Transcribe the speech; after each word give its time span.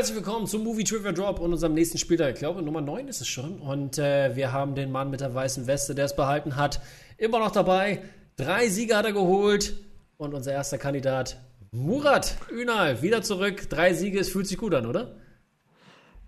Herzlich 0.00 0.16
willkommen 0.16 0.46
zum 0.46 0.64
Movie 0.64 0.84
Trivia 0.84 1.12
Drop 1.12 1.40
und 1.40 1.52
unserem 1.52 1.74
nächsten 1.74 1.98
Spieltag. 1.98 2.32
Ich 2.32 2.38
glaube, 2.38 2.62
Nummer 2.62 2.80
9 2.80 3.06
ist 3.08 3.20
es 3.20 3.28
schon. 3.28 3.60
Und 3.60 3.98
äh, 3.98 4.34
wir 4.34 4.50
haben 4.50 4.74
den 4.74 4.90
Mann 4.90 5.10
mit 5.10 5.20
der 5.20 5.34
weißen 5.34 5.66
Weste, 5.66 5.94
der 5.94 6.06
es 6.06 6.16
behalten 6.16 6.56
hat, 6.56 6.80
immer 7.18 7.38
noch 7.38 7.50
dabei. 7.50 8.00
Drei 8.34 8.70
Siege 8.70 8.96
hat 8.96 9.04
er 9.04 9.12
geholt. 9.12 9.74
Und 10.16 10.32
unser 10.32 10.52
erster 10.52 10.78
Kandidat, 10.78 11.38
Murat 11.70 12.34
Ünal, 12.50 13.02
wieder 13.02 13.20
zurück. 13.20 13.68
Drei 13.68 13.92
Siege, 13.92 14.18
es 14.18 14.30
fühlt 14.30 14.46
sich 14.46 14.56
gut 14.56 14.72
an, 14.72 14.86
oder? 14.86 15.16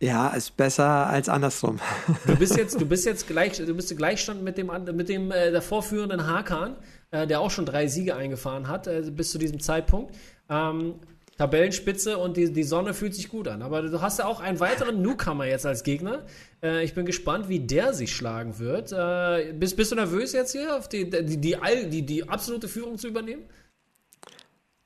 Ja, 0.03 0.29
ist 0.29 0.55
besser 0.59 1.07
als 1.07 1.31
andersrum. 1.31 1.81
Du 2.27 2.37
bist 2.37 2.59
jetzt, 2.59 2.79
du 2.79 2.85
bist 2.85 3.07
jetzt 3.07 3.27
gleich, 3.27 3.57
du 3.57 3.75
bist 3.75 3.97
Gleichstand 3.97 4.43
mit 4.43 4.59
dem, 4.59 4.71
mit 4.95 5.09
dem 5.09 5.31
äh, 5.31 5.51
davor 5.51 5.83
führenden 5.83 6.27
Hakan, 6.27 6.77
äh, 7.11 7.27
der 7.27 7.41
auch 7.41 7.51
schon 7.51 7.65
drei 7.65 7.87
Siege 7.87 8.17
eingefahren 8.17 8.69
hat, 8.69 8.87
äh, 8.87 9.01
bis 9.11 9.31
zu 9.31 9.39
diesem 9.39 9.61
Zeitpunkt. 9.61 10.15
Ähm, 10.51 10.97
Tabellenspitze 11.39 12.19
und 12.19 12.37
die, 12.37 12.53
die 12.53 12.63
Sonne 12.63 12.95
fühlt 12.95 13.15
sich 13.15 13.29
gut 13.29 13.49
an. 13.49 13.63
Aber 13.63 13.83
du 13.83 14.01
hast 14.01 14.19
ja 14.19 14.27
auch 14.27 14.41
einen 14.41 14.61
weiteren 14.61 15.03
Newcomer 15.03 15.47
jetzt 15.47 15.67
als 15.67 15.83
Gegner. 15.83 16.27
Äh, 16.63 16.85
ich 16.85 16.95
bin 16.95 17.07
gespannt, 17.07 17.49
wie 17.49 17.61
der 17.61 17.95
sich 17.95 18.15
schlagen 18.15 18.59
wird. 18.59 18.93
Äh, 18.93 19.53
bist, 19.55 19.77
bist 19.77 19.93
du 19.93 19.97
nervös 19.97 20.33
jetzt 20.33 20.53
hier, 20.53 20.77
auf 20.77 20.89
die, 20.89 21.09
die, 21.09 21.39
die, 21.39 21.57
die, 21.89 22.03
die 22.03 22.29
absolute 22.29 22.69
Führung 22.69 22.99
zu 22.99 23.09
übernehmen? 23.09 23.43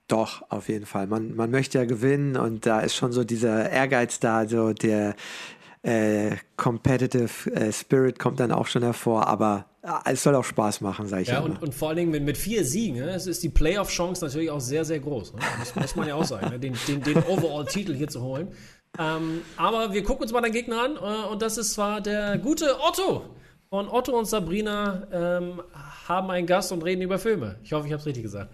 Doch, 0.09 0.49
auf 0.51 0.69
jeden 0.69 0.87
Fall. 0.87 1.09
Man, 1.09 1.35
man 1.35 1.51
möchte 1.51 1.79
ja 1.79 1.85
gewinnen 1.85 2.37
und 2.37 2.65
da 2.65 2.79
ist 2.81 2.95
schon 2.95 3.11
so 3.11 3.25
dieser 3.25 3.69
Ehrgeiz 3.71 4.21
da, 4.21 4.47
so 4.47 4.73
der 4.73 5.17
äh, 5.87 6.37
Competitive 6.57 7.51
äh, 7.53 7.73
Spirit 7.73 8.19
kommt 8.19 8.41
dann 8.41 8.51
auch 8.51 8.67
schon 8.67 8.83
hervor, 8.83 9.29
aber 9.29 9.67
äh, 9.83 10.13
es 10.13 10.25
soll 10.25 10.35
auch 10.35 10.45
Spaß 10.45 10.81
machen, 10.81 11.07
sage 11.07 11.23
ich 11.23 11.29
ja. 11.29 11.41
Und, 11.41 11.63
und, 11.63 11.75
vor 11.75 11.89
allen 11.89 11.99
Dingen 11.99 12.11
mit, 12.11 12.25
mit 12.25 12.37
vier 12.37 12.65
Siegen, 12.65 12.97
ne, 12.97 13.11
es 13.11 13.29
ist 13.29 13.45
die 13.45 13.49
Playoff-Chance 13.49 14.25
natürlich 14.25 14.51
auch 14.51 14.61
sehr, 14.61 14.85
sehr 14.85 14.99
groß. 14.99 15.35
Ne? 15.35 15.41
Das 15.61 15.77
muss 15.77 15.95
man 15.95 16.09
ja 16.09 16.17
auch 16.17 16.25
sagen, 16.25 16.51
ne? 16.51 16.59
den, 16.59 16.75
den, 16.89 17.03
den 17.03 17.19
Overall-Titel 17.19 17.95
hier 17.95 18.09
zu 18.09 18.21
holen. 18.21 18.49
Ähm, 18.99 19.43
aber 19.57 19.93
wir 19.93 20.03
gucken 20.03 20.23
uns 20.23 20.33
mal 20.33 20.41
den 20.41 20.53
Gegner 20.53 20.83
an 20.83 20.97
äh, 20.97 21.29
und 21.29 21.41
das 21.41 21.57
ist 21.57 21.75
zwar 21.75 22.01
der 22.01 22.37
gute 22.39 22.81
Otto. 22.81 23.23
Und 23.69 23.89
Otto 23.89 24.19
und 24.19 24.27
Sabrina 24.27 25.07
ähm, 25.13 25.63
haben 26.09 26.31
einen 26.31 26.49
Gast 26.49 26.73
und 26.73 26.83
reden 26.83 27.03
über 27.03 27.19
Filme. 27.19 27.61
Ich 27.63 27.73
hoffe, 27.73 27.87
ich 27.87 27.93
habe 27.93 28.01
es 28.01 28.07
richtig 28.07 28.25
gesagt. 28.25 28.53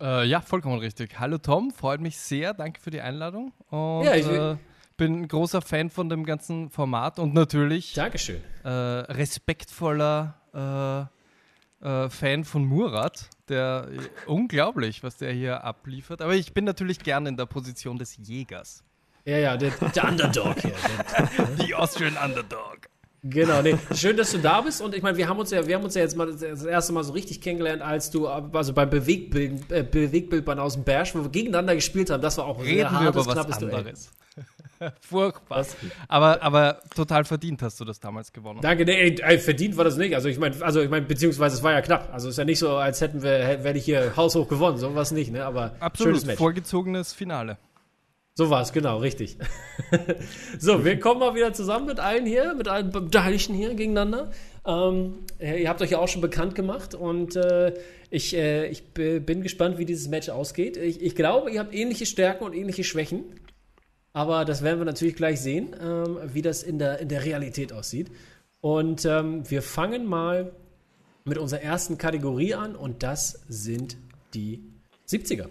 Äh, 0.00 0.26
ja, 0.26 0.40
vollkommen 0.40 0.78
richtig. 0.78 1.18
Hallo 1.18 1.36
Tom, 1.36 1.70
freut 1.70 2.00
mich 2.00 2.18
sehr. 2.18 2.54
Danke 2.54 2.80
für 2.80 2.90
die 2.90 3.00
Einladung. 3.00 3.52
Und, 3.68 4.04
ja, 4.04 4.14
ich 4.14 4.26
äh, 4.26 4.56
bin 4.96 5.22
ein 5.22 5.28
großer 5.28 5.62
Fan 5.62 5.90
von 5.90 6.08
dem 6.08 6.24
ganzen 6.24 6.70
Format 6.70 7.18
und 7.18 7.34
natürlich 7.34 7.94
Dankeschön. 7.94 8.40
Äh, 8.64 8.68
respektvoller 8.68 11.08
äh, 11.82 11.86
äh, 11.86 12.08
Fan 12.08 12.44
von 12.44 12.64
Murat, 12.64 13.28
der 13.48 13.88
unglaublich, 14.26 15.02
was 15.02 15.16
der 15.16 15.32
hier 15.32 15.64
abliefert. 15.64 16.22
Aber 16.22 16.34
ich 16.34 16.52
bin 16.52 16.64
natürlich 16.64 17.00
gerne 17.00 17.28
in 17.28 17.36
der 17.36 17.46
Position 17.46 17.98
des 17.98 18.16
Jägers. 18.16 18.82
Ja, 19.24 19.38
ja, 19.38 19.56
der, 19.56 19.70
der 19.70 20.08
Underdog 20.08 20.56
hier. 20.60 20.72
Die 21.66 21.74
Austrian 21.74 22.16
Underdog. 22.16 22.78
Genau, 23.24 23.60
nee. 23.60 23.76
Schön, 23.92 24.16
dass 24.16 24.30
du 24.30 24.38
da 24.38 24.60
bist. 24.60 24.80
Und 24.80 24.94
ich 24.94 25.02
meine, 25.02 25.18
wir 25.18 25.28
haben 25.28 25.38
uns 25.38 25.50
ja, 25.50 25.66
wir 25.66 25.74
haben 25.74 25.84
uns 25.84 25.94
ja 25.94 26.02
jetzt 26.02 26.16
mal 26.16 26.32
das 26.32 26.64
erste 26.64 26.92
Mal 26.92 27.02
so 27.02 27.12
richtig 27.12 27.40
kennengelernt, 27.40 27.82
als 27.82 28.10
du, 28.10 28.28
also 28.28 28.72
beim 28.72 28.88
Bewegtbild, 28.88 29.70
äh, 29.72 29.82
Bewegtbildband 29.82 30.60
aus 30.60 30.74
dem 30.74 30.84
Bash, 30.84 31.14
wo 31.14 31.22
wir 31.22 31.30
gegeneinander 31.30 31.74
gespielt 31.74 32.10
haben. 32.10 32.22
Das 32.22 32.38
war 32.38 32.46
auch 32.46 32.58
ein 32.58 32.64
Reden 32.64 32.76
sehr 32.76 32.90
hartes, 32.92 33.26
wir 33.26 33.32
über 33.32 33.36
was 33.36 33.62
anderes. 33.62 34.10
Furchtbar. 35.00 35.66
Aber, 36.08 36.42
aber 36.42 36.80
total 36.94 37.24
verdient 37.24 37.62
hast 37.62 37.80
du 37.80 37.84
das 37.84 38.00
damals 38.00 38.32
gewonnen. 38.32 38.60
Danke, 38.62 38.84
nee, 38.84 39.16
verdient 39.38 39.76
war 39.76 39.84
das 39.84 39.96
nicht. 39.96 40.14
Also 40.14 40.28
ich 40.28 40.38
meine, 40.38 40.62
also 40.62 40.80
ich 40.80 40.90
meine, 40.90 41.06
beziehungsweise 41.06 41.56
es 41.56 41.62
war 41.62 41.72
ja 41.72 41.80
knapp. 41.80 42.10
Also 42.12 42.28
es 42.28 42.34
ist 42.34 42.38
ja 42.38 42.44
nicht 42.44 42.58
so, 42.58 42.76
als 42.76 43.00
hätten 43.00 43.22
wir, 43.22 43.64
werde 43.64 43.78
ich 43.78 43.84
hier 43.84 44.16
haushoch 44.16 44.48
gewonnen, 44.48 44.78
so 44.78 44.94
was 44.94 45.12
nicht, 45.12 45.32
ne? 45.32 45.44
Aber 45.44 45.74
Absolut, 45.80 46.14
schönes 46.14 46.26
Match. 46.26 46.38
vorgezogenes 46.38 47.12
Finale. 47.12 47.58
So 48.38 48.50
war 48.50 48.60
es, 48.60 48.72
genau, 48.72 48.98
richtig. 48.98 49.38
so, 50.58 50.84
wir 50.84 51.00
kommen 51.00 51.20
mal 51.20 51.34
wieder 51.34 51.54
zusammen 51.54 51.86
mit 51.86 52.00
allen 52.00 52.26
hier, 52.26 52.54
mit 52.54 52.68
allen 52.68 52.90
Beteiligten 52.90 53.54
hier 53.54 53.74
gegeneinander. 53.74 54.30
Ähm, 54.66 55.20
ihr 55.40 55.70
habt 55.70 55.80
euch 55.80 55.92
ja 55.92 55.98
auch 55.98 56.08
schon 56.08 56.20
bekannt 56.20 56.54
gemacht 56.54 56.94
und 56.94 57.34
äh, 57.34 57.72
ich, 58.10 58.36
äh, 58.36 58.66
ich 58.66 58.92
bin 58.92 59.42
gespannt, 59.42 59.78
wie 59.78 59.86
dieses 59.86 60.08
Match 60.08 60.28
ausgeht. 60.28 60.76
Ich, 60.76 61.00
ich, 61.00 61.14
glaube, 61.14 61.50
ihr 61.50 61.60
habt 61.60 61.74
ähnliche 61.74 62.04
Stärken 62.04 62.44
und 62.44 62.52
ähnliche 62.52 62.84
Schwächen. 62.84 63.24
Aber 64.16 64.46
das 64.46 64.62
werden 64.62 64.80
wir 64.80 64.86
natürlich 64.86 65.14
gleich 65.14 65.42
sehen, 65.42 65.76
ähm, 65.78 66.18
wie 66.32 66.40
das 66.40 66.62
in 66.62 66.78
der, 66.78 67.00
in 67.00 67.08
der 67.10 67.22
Realität 67.22 67.70
aussieht. 67.70 68.10
Und 68.62 69.04
ähm, 69.04 69.42
wir 69.50 69.60
fangen 69.60 70.06
mal 70.06 70.52
mit 71.26 71.36
unserer 71.36 71.60
ersten 71.60 71.98
Kategorie 71.98 72.54
an 72.54 72.76
und 72.76 73.02
das 73.02 73.42
sind 73.46 73.98
die 74.32 74.62
70er. 75.06 75.48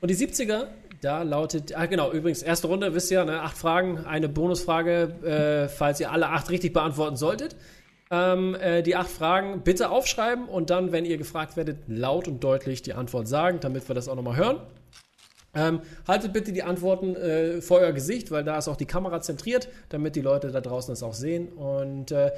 Und 0.00 0.10
die 0.10 0.16
70er 0.16 0.66
da 1.00 1.22
lautet, 1.22 1.76
ah 1.76 1.86
genau, 1.86 2.10
übrigens, 2.10 2.42
erste 2.42 2.66
Runde, 2.66 2.92
wisst 2.92 3.08
ihr, 3.12 3.24
ne, 3.24 3.40
acht 3.40 3.56
Fragen, 3.56 3.98
eine 3.98 4.28
Bonusfrage, 4.28 5.68
äh, 5.68 5.68
falls 5.68 6.00
ihr 6.00 6.10
alle 6.10 6.30
acht 6.30 6.50
richtig 6.50 6.72
beantworten 6.72 7.14
solltet. 7.14 7.54
Ähm, 8.10 8.56
äh, 8.56 8.82
die 8.82 8.96
acht 8.96 9.10
Fragen 9.10 9.60
bitte 9.62 9.90
aufschreiben 9.90 10.48
und 10.48 10.70
dann, 10.70 10.90
wenn 10.90 11.04
ihr 11.04 11.18
gefragt 11.18 11.56
werdet, 11.56 11.84
laut 11.86 12.26
und 12.26 12.42
deutlich 12.42 12.82
die 12.82 12.94
Antwort 12.94 13.28
sagen, 13.28 13.60
damit 13.60 13.86
wir 13.86 13.94
das 13.94 14.08
auch 14.08 14.16
nochmal 14.16 14.36
hören. 14.36 14.60
Ähm, 15.54 15.80
haltet 16.06 16.32
bitte 16.32 16.52
die 16.52 16.62
Antworten 16.62 17.16
äh, 17.16 17.60
vor 17.60 17.78
euer 17.78 17.92
Gesicht, 17.92 18.30
weil 18.30 18.44
da 18.44 18.58
ist 18.58 18.68
auch 18.68 18.76
die 18.76 18.86
Kamera 18.86 19.20
zentriert, 19.20 19.68
damit 19.88 20.14
die 20.14 20.20
Leute 20.20 20.50
da 20.50 20.60
draußen 20.60 20.92
das 20.92 21.02
auch 21.02 21.14
sehen. 21.14 21.48
Und 21.48 22.12
äh, 22.12 22.32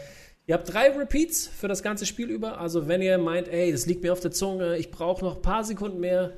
ihr 0.46 0.54
habt 0.54 0.72
drei 0.72 0.90
Repeats 0.90 1.46
für 1.46 1.68
das 1.68 1.82
ganze 1.82 2.06
Spiel 2.06 2.30
über. 2.30 2.60
Also 2.60 2.88
wenn 2.88 3.02
ihr 3.02 3.18
meint, 3.18 3.48
ey, 3.48 3.72
das 3.72 3.86
liegt 3.86 4.02
mir 4.02 4.12
auf 4.12 4.20
der 4.20 4.30
Zunge, 4.30 4.76
ich 4.76 4.90
brauche 4.90 5.24
noch 5.24 5.36
ein 5.36 5.42
paar 5.42 5.64
Sekunden 5.64 6.00
mehr, 6.00 6.32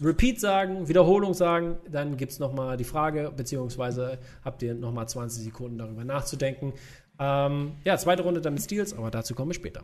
Repeat 0.00 0.38
sagen, 0.38 0.86
Wiederholung 0.88 1.34
sagen, 1.34 1.78
dann 1.90 2.16
gibt 2.16 2.30
es 2.30 2.38
nochmal 2.38 2.76
die 2.76 2.84
Frage, 2.84 3.32
beziehungsweise 3.36 4.18
habt 4.44 4.62
ihr 4.62 4.74
nochmal 4.74 5.08
20 5.08 5.42
Sekunden 5.42 5.76
darüber 5.76 6.04
nachzudenken. 6.04 6.72
Ähm, 7.18 7.72
ja, 7.84 7.98
zweite 7.98 8.22
Runde 8.22 8.40
dann 8.40 8.54
mit 8.54 8.62
Steals, 8.62 8.96
aber 8.96 9.10
dazu 9.10 9.34
kommen 9.34 9.50
wir 9.50 9.54
später. 9.54 9.82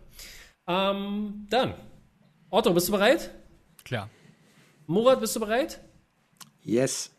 Ähm, 0.69 1.47
dann, 1.51 1.75
Otto, 2.49 2.73
bist 2.73 2.87
du 2.87 2.93
bereit? 2.93 3.35
Klar. 3.85 4.09
Murat, 4.87 5.19
bist 5.19 5.35
du 5.35 5.41
bereit? 5.41 5.81
Yes. 6.65 7.11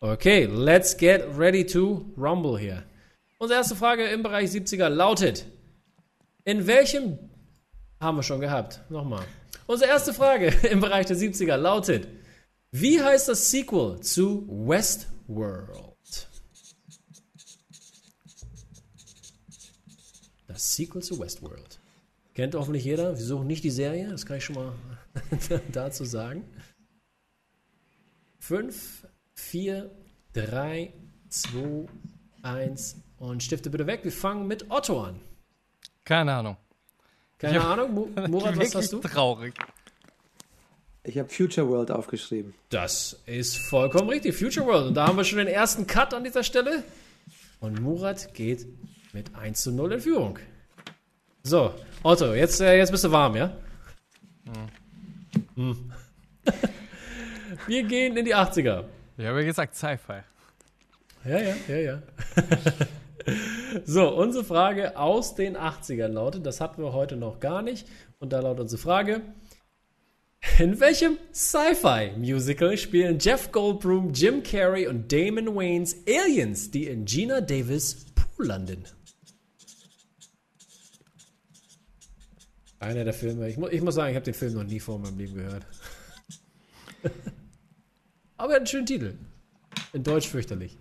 Okay, 0.00 0.46
let's 0.46 0.94
get 0.94 1.36
ready 1.36 1.64
to 1.66 2.06
rumble 2.16 2.56
here. 2.56 2.84
Unsere 3.38 3.58
erste 3.58 3.76
Frage 3.76 4.04
im 4.08 4.22
Bereich 4.22 4.50
70er 4.50 4.88
lautet: 4.88 5.44
In 6.44 6.66
welchem 6.66 7.18
haben 8.00 8.16
wir 8.16 8.22
schon 8.22 8.40
gehabt? 8.40 8.80
Nochmal. 8.90 9.24
Unsere 9.66 9.90
erste 9.90 10.14
Frage 10.14 10.46
im 10.70 10.80
Bereich 10.80 11.06
der 11.06 11.16
70er 11.16 11.56
lautet: 11.56 12.08
wie 12.70 13.00
heißt 13.00 13.28
das 13.28 13.50
Sequel 13.50 14.00
zu 14.00 14.48
Westworld? 14.48 16.28
Das 20.48 20.74
Sequel 20.74 21.02
zu 21.02 21.20
Westworld. 21.20 21.78
Kennt 22.34 22.54
hoffentlich 22.54 22.84
jeder. 22.84 23.16
Wir 23.16 23.24
suchen 23.24 23.46
nicht 23.46 23.62
die 23.62 23.70
Serie, 23.70 24.08
das 24.08 24.26
kann 24.26 24.38
ich 24.38 24.44
schon 24.44 24.56
mal 24.56 24.72
dazu 25.72 26.04
sagen. 26.04 26.44
5, 28.46 29.06
4, 29.36 29.90
3, 30.34 30.92
2, 31.30 31.86
1 32.42 32.96
und 33.16 33.42
Stifte 33.42 33.70
bitte 33.70 33.86
weg. 33.86 34.00
Wir 34.02 34.12
fangen 34.12 34.46
mit 34.46 34.70
Otto 34.70 35.02
an. 35.02 35.18
Keine 36.04 36.34
Ahnung. 36.34 36.58
Keine 37.38 37.64
Ahnung. 37.64 38.12
Murat, 38.28 38.54
was 38.58 38.74
hast 38.74 38.92
du? 38.92 38.98
Traurig. 38.98 39.54
Ich 41.04 41.16
habe 41.18 41.30
Future 41.30 41.66
World 41.70 41.90
aufgeschrieben. 41.90 42.52
Das 42.68 43.18
ist 43.24 43.56
vollkommen 43.56 44.10
richtig, 44.10 44.36
Future 44.36 44.66
World. 44.66 44.88
Und 44.88 44.94
da 44.94 45.06
haben 45.06 45.16
wir 45.16 45.24
schon 45.24 45.38
den 45.38 45.48
ersten 45.48 45.86
Cut 45.86 46.12
an 46.12 46.22
dieser 46.22 46.42
Stelle. 46.42 46.84
Und 47.60 47.80
Murat 47.80 48.34
geht 48.34 48.66
mit 49.14 49.34
1 49.34 49.62
zu 49.62 49.72
0 49.72 49.92
in 49.92 50.00
Führung. 50.00 50.38
So, 51.44 51.72
Otto, 52.02 52.34
jetzt, 52.34 52.60
äh, 52.60 52.76
jetzt 52.76 52.90
bist 52.90 53.04
du 53.04 53.10
warm, 53.10 53.36
ja? 53.36 53.56
Hm. 54.44 55.72
Hm. 55.72 55.92
wir 57.66 57.82
gehen 57.84 58.16
in 58.16 58.24
die 58.24 58.34
80er. 58.34 58.84
Ich 59.16 59.26
habe 59.26 59.40
ja 59.40 59.46
gesagt 59.46 59.74
Sci-Fi. 59.76 60.22
Ja, 61.24 61.38
ja, 61.38 61.54
ja, 61.68 61.76
ja. 61.76 62.02
so, 63.84 64.14
unsere 64.14 64.44
Frage 64.44 64.96
aus 64.98 65.34
den 65.34 65.56
80ern 65.56 66.08
lautet, 66.08 66.44
das 66.44 66.60
hatten 66.60 66.82
wir 66.82 66.92
heute 66.92 67.16
noch 67.16 67.40
gar 67.40 67.62
nicht. 67.62 67.86
Und 68.18 68.32
da 68.32 68.40
lautet 68.40 68.60
unsere 68.60 68.82
Frage, 68.82 69.22
in 70.58 70.78
welchem 70.78 71.18
Sci-Fi-Musical 71.32 72.76
spielen 72.76 73.18
Jeff 73.18 73.50
Goldblum, 73.50 74.12
Jim 74.12 74.42
Carrey 74.42 74.86
und 74.86 75.10
Damon 75.10 75.56
Waynes 75.56 75.96
Aliens, 76.06 76.70
die 76.70 76.86
in 76.86 77.06
Gina 77.06 77.40
Davis 77.40 78.06
Pool 78.14 78.46
landen? 78.46 78.84
Einer 82.78 83.04
der 83.04 83.14
Filme. 83.14 83.48
Ich, 83.48 83.56
mu 83.56 83.68
ich 83.68 83.80
muss 83.80 83.94
sagen, 83.94 84.10
ich 84.10 84.16
habe 84.16 84.24
den 84.24 84.34
Film 84.34 84.52
noch 84.52 84.64
nie 84.64 84.80
vor 84.80 84.98
meinem 84.98 85.16
Leben 85.16 85.34
gehört. 85.34 85.66
Aber 88.44 88.52
er 88.52 88.56
hat 88.56 88.60
einen 88.60 88.66
schönen 88.66 88.84
Titel. 88.84 89.14
In 89.94 90.02
Deutsch 90.02 90.28
fürchterlich. 90.28 90.76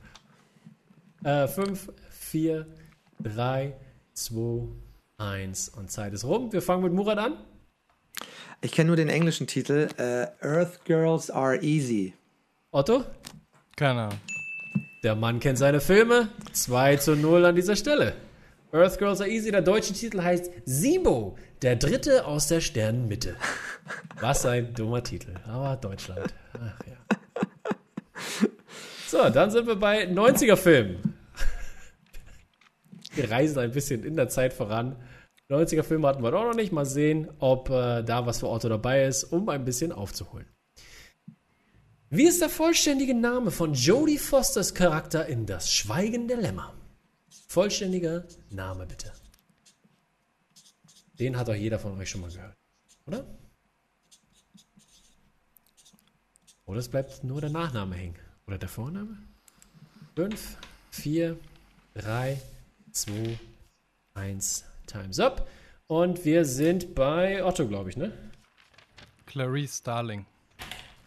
5, 1.24 1.94
4, 2.10 2.68
3, 3.22 3.74
2, 4.14 4.68
1 5.18 5.70
und 5.70 5.90
Zeit 5.90 6.12
ist 6.12 6.26
rum. 6.26 6.52
Wir 6.52 6.62
fangen 6.62 6.84
mit 6.84 6.92
Murat 6.92 7.20
an. 7.20 7.38
Ich 8.60 8.74
kenne 8.74 8.88
nur 8.88 8.98
den 8.98 9.08
englischen 9.08 9.48
Titel. 9.48 9.88
Uh, 9.98 10.46
Earth 10.46 10.84
Girls 10.84 11.32
Are 11.32 11.56
Easy. 11.62 12.14
Otto? 12.72 13.06
Keine 13.78 14.02
Ahnung. 14.02 14.20
Der 15.02 15.16
Mann 15.16 15.40
kennt 15.40 15.58
seine 15.58 15.80
Filme. 15.80 16.28
2 16.52 16.98
zu 16.98 17.16
0 17.16 17.46
an 17.46 17.56
dieser 17.56 17.78
Stelle. 17.78 18.14
Earth 18.74 18.98
Girls 18.98 19.22
Are 19.22 19.30
Easy, 19.30 19.52
der 19.52 19.62
deutsche 19.62 19.94
Titel 19.94 20.22
heißt 20.22 20.52
Sibo, 20.66 21.38
der 21.62 21.78
dritte 21.78 22.26
aus 22.26 22.50
der 22.50 22.60
Sternenmitte. 22.60 23.38
Was 24.20 24.46
ein 24.46 24.74
dummer 24.74 25.02
Titel. 25.02 25.34
Aber 25.48 25.78
Deutschland. 25.78 26.34
Ach 26.56 26.86
ja. 26.86 27.18
So, 29.14 29.30
dann 29.30 29.52
sind 29.52 29.68
wir 29.68 29.76
bei 29.76 30.08
90er-Filmen. 30.08 31.14
Wir 33.14 33.30
reisen 33.30 33.60
ein 33.60 33.72
bisschen 33.72 34.04
in 34.04 34.16
der 34.16 34.28
Zeit 34.28 34.54
voran. 34.54 34.96
90er-Filme 35.52 36.08
hatten 36.08 36.24
wir 36.24 36.32
doch 36.32 36.46
noch 36.46 36.56
nicht. 36.56 36.72
Mal 36.72 36.88
sehen, 36.88 37.30
ob 37.38 37.70
äh, 37.70 38.02
da 38.02 38.26
was 38.26 38.40
für 38.40 38.50
Otto 38.50 38.70
dabei 38.70 39.06
ist, 39.06 39.26
um 39.26 39.50
ein 39.50 39.66
bisschen 39.66 39.92
aufzuholen. 39.92 40.48
Wie 42.10 42.24
ist 42.24 42.42
der 42.42 42.50
vollständige 42.50 43.14
Name 43.14 43.52
von 43.52 43.76
Jodie 43.76 44.18
Fosters 44.18 44.74
Charakter 44.74 45.28
in 45.28 45.46
Das 45.46 45.72
Schweigen 45.72 46.28
der 46.28 46.38
Lämmer? 46.38 46.74
Vollständiger 47.48 48.26
Name 48.50 48.88
bitte. 48.88 49.12
Den 51.20 51.38
hat 51.38 51.50
doch 51.50 51.54
jeder 51.54 51.78
von 51.78 52.00
euch 52.00 52.10
schon 52.10 52.22
mal 52.22 52.32
gehört, 52.32 52.58
oder? 53.06 53.28
Oder 56.66 56.80
es 56.80 56.90
bleibt 56.90 57.24
nur 57.24 57.42
der 57.42 57.52
Nachname 57.52 57.94
hängen. 57.94 58.33
Oder 58.54 58.60
der 58.60 58.70
Vorname? 58.70 59.18
5, 60.16 60.58
4, 60.92 61.38
3, 61.96 62.40
2, 62.92 63.40
1, 64.14 64.64
Time's 64.86 65.20
up. 65.20 65.48
Und 65.88 66.24
wir 66.24 66.46
sind 66.46 66.94
bei 66.94 67.44
Otto, 67.44 67.68
glaube 67.68 67.90
ich, 67.90 67.98
ne? 67.98 68.12
Clarice 69.26 69.80
Starling. 69.80 70.28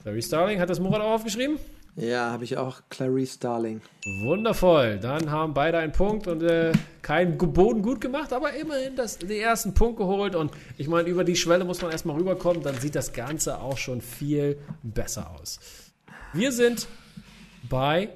Clarice 0.03 0.27
Starling, 0.27 0.59
hat 0.59 0.71
das 0.71 0.81
Murat 0.81 1.01
auch 1.01 1.13
aufgeschrieben? 1.13 1.61
Ja, 1.95 2.33
habe 2.33 2.43
ich 2.43 2.57
auch 2.57 2.81
Clarice 2.91 3.35
Starling. 3.35 3.81
Wundervoll. 4.25 4.99
Dann 4.99 5.31
haben 5.31 5.55
beide 5.55 5.79
einen 5.79 5.93
Punkt 5.93 6.27
und 6.27 6.43
äh, 6.43 6.73
keinen 7.03 7.39
Boden 7.39 7.81
gut 7.81 8.01
gemacht, 8.01 8.33
aber 8.33 8.55
immerhin 8.55 8.97
das, 8.97 9.19
den 9.19 9.31
ersten 9.31 9.73
Punkt 9.73 9.99
geholt. 9.99 10.35
Und 10.35 10.51
ich 10.79 10.89
meine, 10.89 11.09
über 11.09 11.23
die 11.23 11.37
Schwelle 11.37 11.65
muss 11.65 11.81
man 11.81 11.93
erstmal 11.93 12.17
rüberkommen, 12.17 12.65
dann 12.65 12.75
sieht 12.81 12.97
das 12.97 13.13
Ganze 13.13 13.61
auch 13.61 13.79
schon 13.79 14.01
viel 14.01 14.59
besser 14.83 15.31
aus. 15.31 15.61
Wir 16.33 16.51
sind 16.51 16.89
bei 17.69 18.11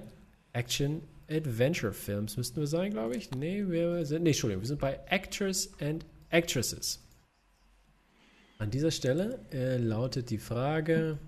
Action 0.52 1.02
Adventure 1.28 1.92
Films, 1.92 2.36
müssten 2.36 2.60
wir 2.60 2.66
sein, 2.66 2.90
glaube 2.92 3.16
ich. 3.16 3.30
Nee, 3.30 3.64
wir 3.68 4.04
sind, 4.04 4.24
nee, 4.24 4.30
Entschuldigung, 4.30 4.62
wir 4.62 4.68
sind 4.68 4.80
bei 4.80 4.98
Actors 5.06 5.70
and 5.80 6.04
Actresses. 6.30 7.00
An 8.58 8.70
dieser 8.70 8.90
Stelle 8.90 9.38
äh, 9.52 9.76
lautet 9.78 10.30
die 10.30 10.38
Frage, 10.38 11.18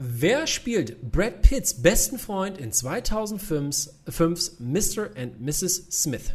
Wer 0.00 0.46
spielt 0.46 1.10
Brad 1.10 1.42
Pitts 1.42 1.82
besten 1.82 2.20
Freund 2.20 2.56
in 2.58 2.70
2005's 2.70 4.60
Mr. 4.60 5.10
and 5.16 5.40
Mrs. 5.40 5.90
Smith? 5.90 6.34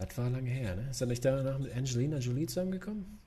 Das 0.00 0.16
war 0.16 0.30
lange 0.30 0.48
her, 0.48 0.76
ne? 0.76 0.88
Ist 0.90 1.02
er 1.02 1.06
nicht 1.08 1.22
danach 1.22 1.58
mit 1.58 1.76
Angelina 1.76 2.16
Jolie 2.16 2.46
zusammengekommen? 2.46 3.20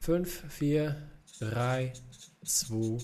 Fünf, 0.00 0.52
vier, 0.52 0.96
drei, 1.38 1.92
zwei, 2.44 2.98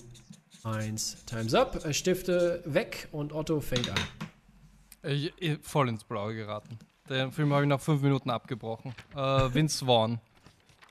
eins. 0.63 1.23
Time's 1.25 1.53
up. 1.53 1.81
Stifte 1.95 2.61
weg 2.65 3.07
und 3.13 3.31
Otto 3.31 3.61
fängt 3.61 3.89
an. 3.89 3.99
Ich, 5.03 5.31
ich, 5.37 5.59
voll 5.61 5.87
ins 5.87 6.03
Blaue 6.03 6.35
geraten. 6.35 6.77
Den 7.09 7.31
Film 7.31 7.53
habe 7.53 7.63
ich 7.63 7.69
nach 7.69 7.79
fünf 7.79 8.01
Minuten 8.01 8.29
abgebrochen. 8.29 8.93
Äh, 9.15 9.53
Vince 9.53 9.85
Vaughn. 9.85 10.19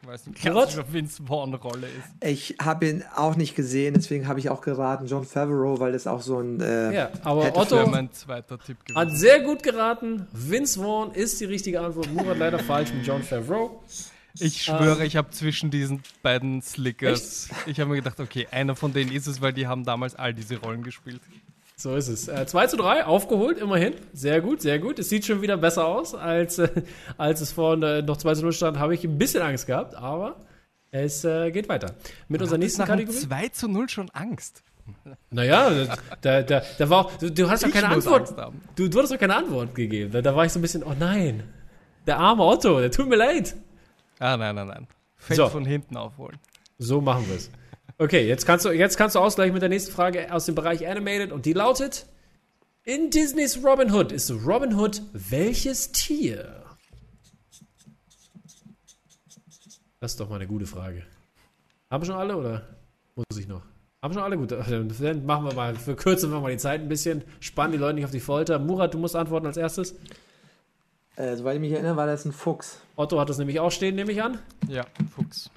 Ich 0.07 0.13
weiß 0.15 0.27
nicht, 0.27 0.79
was 0.79 0.93
Vince 0.93 1.23
Vaughn 1.25 1.55
Rolle 1.55 1.87
ist. 1.87 2.29
Ich 2.29 2.57
habe 2.63 2.89
ihn 2.89 3.05
auch 3.15 3.37
nicht 3.37 3.55
gesehen, 3.55 3.95
deswegen 3.95 4.29
habe 4.29 4.39
ich 4.39 4.51
auch 4.51 4.61
geraten, 4.61 5.07
John 5.07 5.25
Favreau, 5.25 5.81
weil 5.81 5.93
das 5.93 6.07
auch 6.07 6.23
so 6.23 6.41
ein. 6.41 6.61
Äh, 6.61 6.95
ja, 6.95 7.11
aber 7.23 7.57
Otto 7.57 7.87
mein 7.87 8.13
zweiter 8.13 8.59
Tipp 8.59 8.79
hat 8.95 9.11
sehr 9.13 9.41
gut 9.41 9.63
geraten. 9.63 10.27
Vince 10.33 10.81
Vaughn 10.81 11.13
ist 11.13 11.41
die 11.41 11.45
richtige 11.45 11.81
Antwort. 11.81 12.13
Murat 12.13 12.39
leider 12.39 12.59
falsch 12.59 12.93
mit 12.93 13.07
John 13.07 13.23
Favreau. 13.23 13.83
Ich 14.39 14.63
schwöre, 14.63 15.01
ähm, 15.01 15.07
ich 15.07 15.17
habe 15.17 15.31
zwischen 15.31 15.71
diesen 15.71 16.03
beiden 16.23 16.61
Slickers, 16.61 17.49
echt? 17.51 17.69
ich 17.69 17.81
habe 17.81 17.91
mir 17.91 17.97
gedacht, 17.97 18.21
okay, 18.21 18.47
einer 18.51 18.77
von 18.77 18.93
denen 18.93 19.11
ist 19.13 19.27
es, 19.27 19.41
weil 19.41 19.53
die 19.53 19.67
haben 19.67 19.85
damals 19.85 20.15
all 20.15 20.35
diese 20.35 20.59
Rollen 20.59 20.83
gespielt. 20.83 21.23
So 21.79 21.95
ist 21.95 22.09
es. 22.09 22.27
Äh, 22.29 22.47
2 22.47 22.69
zu 22.69 22.77
3, 22.79 23.05
aufgeholt, 23.05 23.59
immerhin. 23.59 23.93
Sehr 24.15 24.41
gut, 24.41 24.63
sehr 24.63 24.79
gut. 24.79 24.99
Es 24.99 25.11
sieht 25.11 25.27
schon 25.27 25.43
wieder 25.43 25.59
besser 25.59 25.87
aus, 25.87 26.15
als, 26.15 26.59
äh, 26.59 26.71
als 27.19 27.43
es 27.43 27.53
vorhin 27.53 27.83
äh, 27.83 28.01
noch 28.01 28.17
2 28.17 28.35
zu 28.35 28.43
0 28.43 28.53
stand. 28.53 28.79
Habe 28.79 28.95
ich 28.95 29.05
ein 29.05 29.19
bisschen 29.19 29.43
Angst 29.43 29.67
gehabt, 29.67 29.95
aber 29.95 30.37
es 30.91 31.25
äh, 31.25 31.51
geht 31.51 31.69
weiter. 31.69 31.95
Mit 32.29 32.41
unserer 32.41 32.59
nächsten 32.59 32.83
Kategorie. 32.85 33.19
2 33.19 33.49
zu 33.49 33.69
0 33.69 33.91
schon 33.91 34.09
Angst. 34.11 34.63
Naja, 35.31 35.71
da, 36.23 36.43
da, 36.43 36.63
da 36.79 36.91
war 36.91 37.07
auch, 37.07 37.13
du, 37.19 37.31
du 37.31 37.51
hast 37.51 37.65
doch 37.65 37.71
keine 37.71 37.89
Antwort. 37.89 38.35
Du, 38.77 38.89
du 38.89 39.03
hast 39.03 39.11
doch 39.13 39.19
keine 39.19 39.35
Antwort 39.35 39.75
gegeben. 39.75 40.13
Da, 40.13 40.23
da 40.23 40.35
war 40.35 40.47
ich 40.47 40.53
so 40.53 40.59
ein 40.59 40.63
bisschen, 40.63 40.83
oh 40.83 40.95
nein, 40.99 41.43
der 42.07 42.19
arme 42.19 42.45
Otto, 42.45 42.81
der 42.81 42.91
tut 42.91 43.09
mir 43.09 43.17
leid. 43.17 43.55
Ah, 44.19 44.37
nein, 44.37 44.55
nein, 44.55 44.69
nein. 44.69 44.87
Fällt 45.17 45.39
so. 45.39 45.49
von 45.49 45.65
hinten 45.65 45.97
aufholen. 45.97 46.39
So 46.79 47.01
machen 47.01 47.27
wir 47.29 47.37
es. 47.37 47.51
Okay, 47.99 48.29
jetzt 48.29 48.45
kannst 48.45 48.67
du, 48.67 48.71
jetzt 48.71 48.99
kannst 48.99 49.17
du 49.17 49.21
ausgleichen 49.21 49.55
mit 49.55 49.63
der 49.63 49.71
nächsten 49.71 49.91
Frage 49.91 50.33
aus 50.33 50.45
dem 50.45 50.55
Bereich 50.55 50.87
Animated 50.87 51.33
und 51.33 51.47
die 51.47 51.55
lautet: 51.55 52.07
In 52.83 53.11
Disneys 53.11 53.65
Robin 53.65 53.91
Hood 53.93 54.13
ist 54.13 54.31
Robin 54.31 54.79
Hood 54.79 55.01
welches 55.13 55.93
Tier? 55.93 56.63
Das 60.01 60.13
ist 60.13 60.21
doch 60.21 60.29
mal 60.29 60.37
eine 60.37 60.47
gute 60.47 60.67
Frage. 60.67 61.05
Haben 61.91 62.05
schon 62.05 62.17
alle 62.17 62.37
oder 62.37 62.69
muss 63.15 63.39
ich 63.39 63.49
noch? 63.49 63.63
Haben 64.03 64.13
schon 64.13 64.23
alle 64.23 64.37
gut. 64.37 64.53
Dann 64.53 65.25
machen 65.25 65.47
wir 65.47 65.55
mal, 65.55 65.75
verkürzen 65.75 66.31
wir 66.31 66.41
mal 66.41 66.53
die 66.53 66.59
Zeit 66.59 66.83
ein 66.83 66.89
bisschen, 66.89 67.25
spannen 67.41 67.73
die 67.73 67.79
Leute 67.79 67.95
nicht 67.95 68.05
auf 68.05 68.11
die 68.11 68.21
Folter. 68.21 68.59
Murat, 68.59 68.93
du 68.93 68.99
musst 68.99 69.17
antworten 69.17 69.47
als 69.47 69.57
erstes. 69.57 69.95
Äh, 71.17 71.35
soweit 71.37 71.55
ich 71.55 71.61
mich 71.61 71.73
erinnere, 71.73 71.97
war 71.97 72.07
das 72.07 72.27
ein 72.27 72.33
Fuchs. 72.33 72.79
Otto 72.95 73.19
hat 73.19 73.31
das 73.31 73.39
nämlich 73.39 73.59
auch 73.59 73.71
stehen, 73.71 73.95
nehme 73.95 74.13
ich 74.13 74.23
an. 74.23 74.39
Ja, 74.69 74.85
ein 74.99 75.09
Fuchs. 75.09 75.51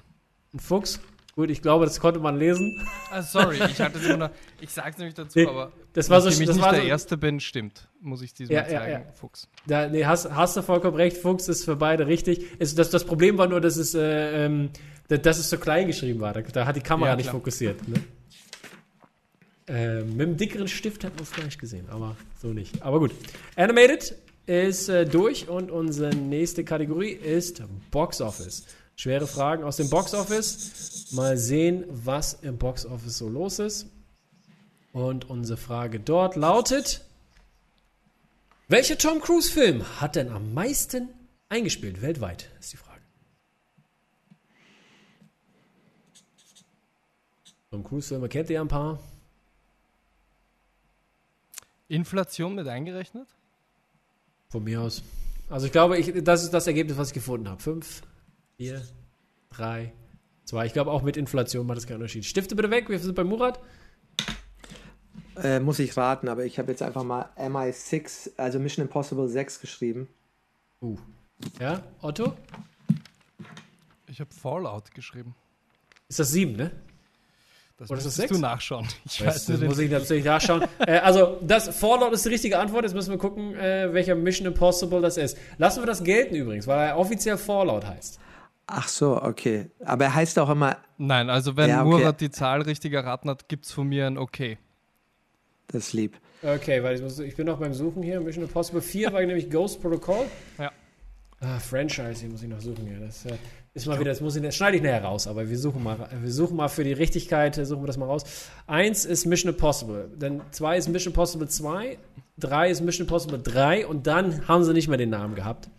Ein 0.54 0.58
Fuchs? 0.58 1.00
Gut, 1.36 1.50
ich 1.50 1.62
glaube, 1.62 1.84
das 1.84 2.00
konnte 2.00 2.18
man 2.20 2.38
lesen. 2.38 2.86
Ah, 3.10 3.22
sorry, 3.22 3.56
ich 3.70 3.80
hatte 3.80 3.98
nur 3.98 4.16
noch, 4.16 4.30
ich 4.60 4.70
sag's 4.70 4.98
nämlich 4.98 5.14
dazu, 5.14 5.38
nee, 5.38 5.46
aber 5.46 5.72
das 5.92 6.10
war 6.10 6.20
so, 6.20 6.28
ich 6.28 6.38
das 6.38 6.56
nicht 6.56 6.64
war 6.64 6.72
der 6.72 6.82
so, 6.82 6.88
Erste 6.88 7.16
bin, 7.16 7.40
stimmt, 7.40 7.88
muss 8.00 8.22
ich 8.22 8.34
diesmal 8.34 8.58
ja, 8.58 8.68
zeigen, 8.68 8.92
ja, 8.92 8.98
ja. 9.00 9.12
Fuchs. 9.14 9.48
Da, 9.66 9.88
nee, 9.88 10.04
hast, 10.04 10.30
hast 10.30 10.56
du 10.56 10.62
vollkommen 10.62 10.96
recht, 10.96 11.16
Fuchs 11.16 11.48
ist 11.48 11.64
für 11.64 11.76
beide 11.76 12.06
richtig. 12.06 12.46
Es, 12.58 12.74
das, 12.74 12.90
das 12.90 13.04
Problem 13.04 13.38
war 13.38 13.46
nur, 13.46 13.60
dass 13.60 13.76
es, 13.76 13.94
äh, 13.94 14.46
ähm, 14.46 14.70
dass 15.08 15.38
es 15.38 15.50
so 15.50 15.58
klein 15.58 15.86
geschrieben 15.86 16.20
war. 16.20 16.32
Da, 16.32 16.42
da 16.42 16.66
hat 16.66 16.76
die 16.76 16.80
Kamera 16.80 17.14
nicht 17.16 17.30
fokussiert. 17.30 17.76
Ne? 17.88 18.02
Äh, 19.68 20.02
mit 20.02 20.26
einem 20.26 20.36
dickeren 20.36 20.66
Stift 20.66 21.04
hätten 21.04 21.18
wir 21.18 21.22
es 21.22 21.30
vielleicht 21.30 21.60
gesehen, 21.60 21.88
aber 21.90 22.16
so 22.42 22.48
nicht. 22.48 22.82
Aber 22.82 22.98
gut. 22.98 23.12
Animated 23.54 24.16
ist 24.46 24.88
äh, 24.88 25.04
durch 25.06 25.48
und 25.48 25.70
unsere 25.70 26.14
nächste 26.14 26.64
Kategorie 26.64 27.12
ist 27.12 27.62
Box 27.92 28.20
Office. 28.20 28.66
Schwere 29.00 29.26
Fragen 29.26 29.64
aus 29.64 29.78
dem 29.78 29.88
Boxoffice. 29.88 31.10
Mal 31.12 31.38
sehen, 31.38 31.86
was 31.88 32.34
im 32.34 32.58
Boxoffice 32.58 33.16
so 33.16 33.30
los 33.30 33.58
ist. 33.58 33.86
Und 34.92 35.30
unsere 35.30 35.56
Frage 35.56 35.98
dort 35.98 36.36
lautet: 36.36 37.02
Welcher 38.68 38.98
Tom 38.98 39.22
Cruise-Film 39.22 40.02
hat 40.02 40.16
denn 40.16 40.28
am 40.28 40.52
meisten 40.52 41.08
eingespielt 41.48 42.02
weltweit? 42.02 42.50
Ist 42.60 42.74
die 42.74 42.76
Frage. 42.76 43.00
Tom 47.70 47.82
Cruise-Filme 47.82 48.28
kennt 48.28 48.50
ihr 48.50 48.56
ja 48.56 48.60
ein 48.60 48.68
paar. 48.68 49.00
Inflation 51.88 52.54
mit 52.54 52.68
eingerechnet? 52.68 53.28
Von 54.50 54.64
mir 54.64 54.82
aus. 54.82 55.02
Also 55.48 55.64
ich 55.64 55.72
glaube, 55.72 55.96
ich, 55.96 56.22
das 56.22 56.44
ist 56.44 56.52
das 56.52 56.66
Ergebnis, 56.66 56.98
was 56.98 57.08
ich 57.08 57.14
gefunden 57.14 57.48
habe. 57.48 57.62
Fünf, 57.62 58.02
vier, 58.60 58.82
drei, 59.48 59.90
zwei. 60.44 60.66
Ich 60.66 60.74
glaube, 60.74 60.90
auch 60.90 61.00
mit 61.00 61.16
Inflation 61.16 61.66
macht 61.66 61.78
das 61.78 61.86
keinen 61.86 61.96
Unterschied. 61.96 62.26
Stifte 62.26 62.54
bitte 62.54 62.70
weg, 62.70 62.90
wir 62.90 62.98
sind 62.98 63.14
bei 63.14 63.24
Murat. 63.24 63.58
Äh, 65.42 65.60
muss 65.60 65.78
ich 65.78 65.96
raten, 65.96 66.28
aber 66.28 66.44
ich 66.44 66.58
habe 66.58 66.70
jetzt 66.70 66.82
einfach 66.82 67.02
mal 67.02 67.30
MI6, 67.38 68.32
also 68.36 68.58
Mission 68.58 68.84
Impossible 68.84 69.28
6 69.28 69.60
geschrieben. 69.60 70.08
Uh. 70.82 70.98
Ja, 71.58 71.82
Otto? 72.02 72.34
Ich 74.08 74.20
habe 74.20 74.28
Fallout 74.30 74.90
geschrieben. 74.90 75.34
Ist 76.08 76.18
das 76.18 76.30
7, 76.32 76.54
ne? 76.54 76.70
Das 77.78 77.88
Oder 77.88 77.96
ist 77.96 78.08
das 78.08 78.16
6? 78.16 78.32
du 78.32 78.38
nachschauen. 78.40 78.86
Ich 79.06 79.24
weiß, 79.24 79.48
weiß 79.48 79.48
nicht. 79.48 79.62
muss 79.62 79.78
ich 79.78 79.90
natürlich 79.90 80.26
nachschauen. 80.26 80.66
äh, 80.86 80.98
also, 80.98 81.38
das 81.40 81.78
Fallout 81.78 82.12
ist 82.12 82.26
die 82.26 82.28
richtige 82.28 82.58
Antwort. 82.58 82.82
Jetzt 82.82 82.92
müssen 82.92 83.10
wir 83.10 83.16
gucken, 83.16 83.54
äh, 83.54 83.90
welcher 83.94 84.14
Mission 84.14 84.46
Impossible 84.46 85.00
das 85.00 85.16
ist. 85.16 85.38
Lassen 85.56 85.80
wir 85.80 85.86
das 85.86 86.04
gelten 86.04 86.34
übrigens, 86.34 86.66
weil 86.66 86.88
er 86.88 86.98
offiziell 86.98 87.38
Fallout 87.38 87.86
heißt. 87.86 88.20
Ach 88.72 88.86
so, 88.86 89.20
okay. 89.20 89.70
Aber 89.84 90.04
er 90.04 90.14
heißt 90.14 90.38
auch 90.38 90.48
immer. 90.48 90.76
Nein, 90.96 91.28
also 91.28 91.56
wenn 91.56 91.70
ja, 91.70 91.84
okay. 91.84 91.90
Murat 91.90 92.20
die 92.20 92.30
Zahl 92.30 92.62
richtig 92.62 92.92
erraten 92.92 93.28
hat, 93.28 93.48
gibt 93.48 93.66
es 93.66 93.72
von 93.72 93.88
mir 93.88 94.06
ein 94.06 94.16
Okay. 94.16 94.58
Das 95.66 95.88
ist 95.88 95.92
lieb. 95.92 96.18
Okay, 96.42 96.82
weil 96.82 96.96
ich, 96.96 97.02
muss, 97.02 97.18
ich 97.18 97.36
bin 97.36 97.46
noch 97.46 97.58
beim 97.58 97.74
Suchen 97.74 98.02
hier. 98.02 98.20
Mission 98.20 98.44
Impossible 98.44 98.80
4 98.80 99.12
war 99.12 99.20
nämlich 99.20 99.50
Ghost 99.50 99.82
Protocol. 99.82 100.26
Ja. 100.58 100.70
Ah, 101.40 101.58
Franchise, 101.58 102.20
hier 102.20 102.28
muss 102.28 102.42
ich 102.42 102.48
noch 102.48 102.60
suchen. 102.60 102.86
Ja. 102.86 102.98
Das 102.98 103.24
äh, 103.24 103.34
ist 103.74 103.86
mal 103.86 103.98
wieder, 103.98 104.10
das, 104.10 104.20
muss 104.20 104.36
ich, 104.36 104.42
das 104.42 104.54
schneide 104.54 104.76
ich 104.76 104.82
nachher 104.82 105.04
raus, 105.04 105.26
aber 105.26 105.48
wir 105.48 105.58
suchen 105.58 105.82
mal, 105.82 106.08
wir 106.20 106.30
suchen 106.30 106.56
mal 106.56 106.68
für 106.68 106.84
die 106.84 106.92
Richtigkeit, 106.92 107.56
äh, 107.58 107.64
suchen 107.64 107.82
wir 107.82 107.86
das 107.86 107.96
mal 107.96 108.06
raus. 108.06 108.24
Eins 108.66 109.04
ist 109.04 109.26
Mission 109.26 109.52
Impossible, 109.52 110.10
dann 110.18 110.42
zwei 110.50 110.76
ist 110.76 110.88
Mission 110.88 111.12
Impossible 111.12 111.48
2, 111.48 111.98
drei 112.38 112.70
ist 112.70 112.82
Mission 112.82 113.06
Impossible 113.06 113.40
3 113.40 113.86
und 113.86 114.06
dann 114.06 114.46
haben 114.48 114.64
sie 114.64 114.72
nicht 114.72 114.88
mehr 114.88 114.98
den 114.98 115.10
Namen 115.10 115.34
gehabt. 115.34 115.70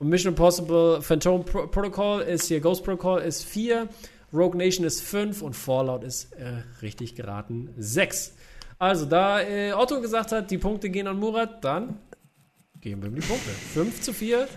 Und 0.00 0.08
Mission 0.08 0.32
Impossible 0.32 1.02
Phantom 1.02 1.44
Pro 1.44 1.66
Protocol 1.66 2.22
ist 2.22 2.46
hier, 2.46 2.60
Ghost 2.60 2.82
Protocol 2.82 3.20
ist 3.20 3.44
4, 3.44 3.86
Rogue 4.32 4.56
Nation 4.56 4.86
ist 4.86 5.02
5 5.02 5.42
und 5.42 5.54
Fallout 5.54 6.04
ist 6.04 6.32
äh, 6.32 6.62
richtig 6.80 7.14
geraten 7.14 7.68
6. 7.76 8.34
Also, 8.78 9.04
da 9.04 9.42
äh, 9.42 9.74
Otto 9.74 10.00
gesagt 10.00 10.32
hat, 10.32 10.50
die 10.50 10.56
Punkte 10.56 10.88
gehen 10.88 11.06
an 11.06 11.18
Murat, 11.18 11.62
dann 11.62 11.98
geben 12.80 13.02
wir 13.02 13.10
ihm 13.10 13.16
die 13.16 13.20
Punkte. 13.20 13.50
5 13.50 14.00
zu 14.00 14.14
4. 14.14 14.48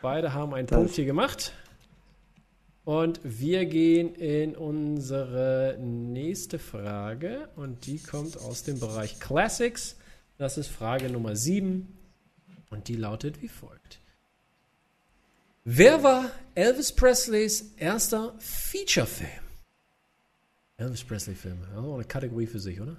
Beide 0.00 0.32
haben 0.32 0.54
einen 0.54 0.66
das. 0.66 0.78
Punkt 0.78 0.94
hier 0.94 1.04
gemacht. 1.04 1.52
Und 2.84 3.20
wir 3.22 3.66
gehen 3.66 4.14
in 4.14 4.56
unsere 4.56 5.76
nächste 5.78 6.58
Frage. 6.58 7.50
Und 7.54 7.84
die 7.84 7.98
kommt 7.98 8.38
aus 8.38 8.62
dem 8.62 8.80
Bereich 8.80 9.20
Classics. 9.20 9.98
Das 10.38 10.56
ist 10.56 10.68
Frage 10.68 11.10
Nummer 11.10 11.36
7. 11.36 11.86
Und 12.70 12.88
die 12.88 12.96
lautet 12.96 13.42
wie 13.42 13.48
folgt. 13.48 13.99
Wer 15.64 16.02
war 16.02 16.30
Elvis 16.54 16.90
Presleys 16.90 17.74
erster 17.76 18.34
Feature-Film? 18.38 19.28
Elvis 20.78 21.04
Presley-Film. 21.04 21.58
Also 21.76 21.94
eine 21.94 22.04
Kategorie 22.04 22.46
für 22.46 22.58
sich, 22.58 22.80
oder? 22.80 22.96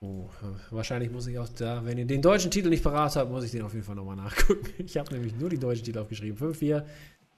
Oh, 0.00 0.28
wahrscheinlich 0.70 1.10
muss 1.10 1.26
ich 1.28 1.38
auch 1.38 1.48
da, 1.48 1.82
wenn 1.84 1.96
ihr 1.96 2.04
den 2.04 2.20
deutschen 2.20 2.50
Titel 2.50 2.68
nicht 2.68 2.82
parat 2.82 3.16
habt, 3.16 3.30
muss 3.30 3.44
ich 3.44 3.52
den 3.52 3.62
auf 3.62 3.72
jeden 3.72 3.86
Fall 3.86 3.94
nochmal 3.94 4.16
nachgucken. 4.16 4.66
Ich 4.84 4.96
habe 4.98 5.14
nämlich 5.14 5.34
nur 5.36 5.48
die 5.48 5.58
deutschen 5.58 5.84
Titel 5.84 6.00
aufgeschrieben. 6.00 6.36
5, 6.36 6.58
4, 6.58 6.84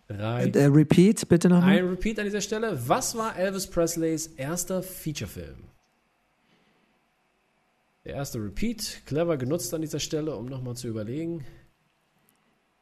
3. 0.09 0.45
Und, 0.47 0.57
äh, 0.57 0.65
repeat, 0.65 1.29
bitte 1.29 1.49
nochmal. 1.49 1.79
Ein 1.79 1.89
Repeat 1.89 2.19
an 2.19 2.25
dieser 2.25 2.41
Stelle. 2.41 2.77
Was 2.89 3.17
war 3.17 3.37
Elvis 3.37 3.67
Presleys 3.67 4.29
erster 4.29 4.83
Featurefilm? 4.83 5.66
Der 8.07 8.15
erste 8.15 8.39
Repeat, 8.39 9.03
clever 9.05 9.37
genutzt 9.37 9.75
an 9.75 9.81
dieser 9.81 9.99
Stelle, 9.99 10.37
um 10.37 10.47
nochmal 10.47 10.77
zu 10.77 10.87
überlegen. 10.87 11.45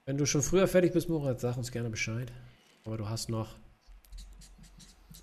Wenn 0.04 0.19
du 0.19 0.26
schon 0.26 0.43
früher 0.43 0.69
fertig 0.69 0.93
bist, 0.93 1.09
Murat, 1.09 1.40
sag 1.40 1.57
uns 1.57 1.73
gerne 1.73 1.88
Bescheid. 1.88 2.31
Aber 2.85 2.99
du 2.99 3.09
hast 3.09 3.31
noch 3.31 3.57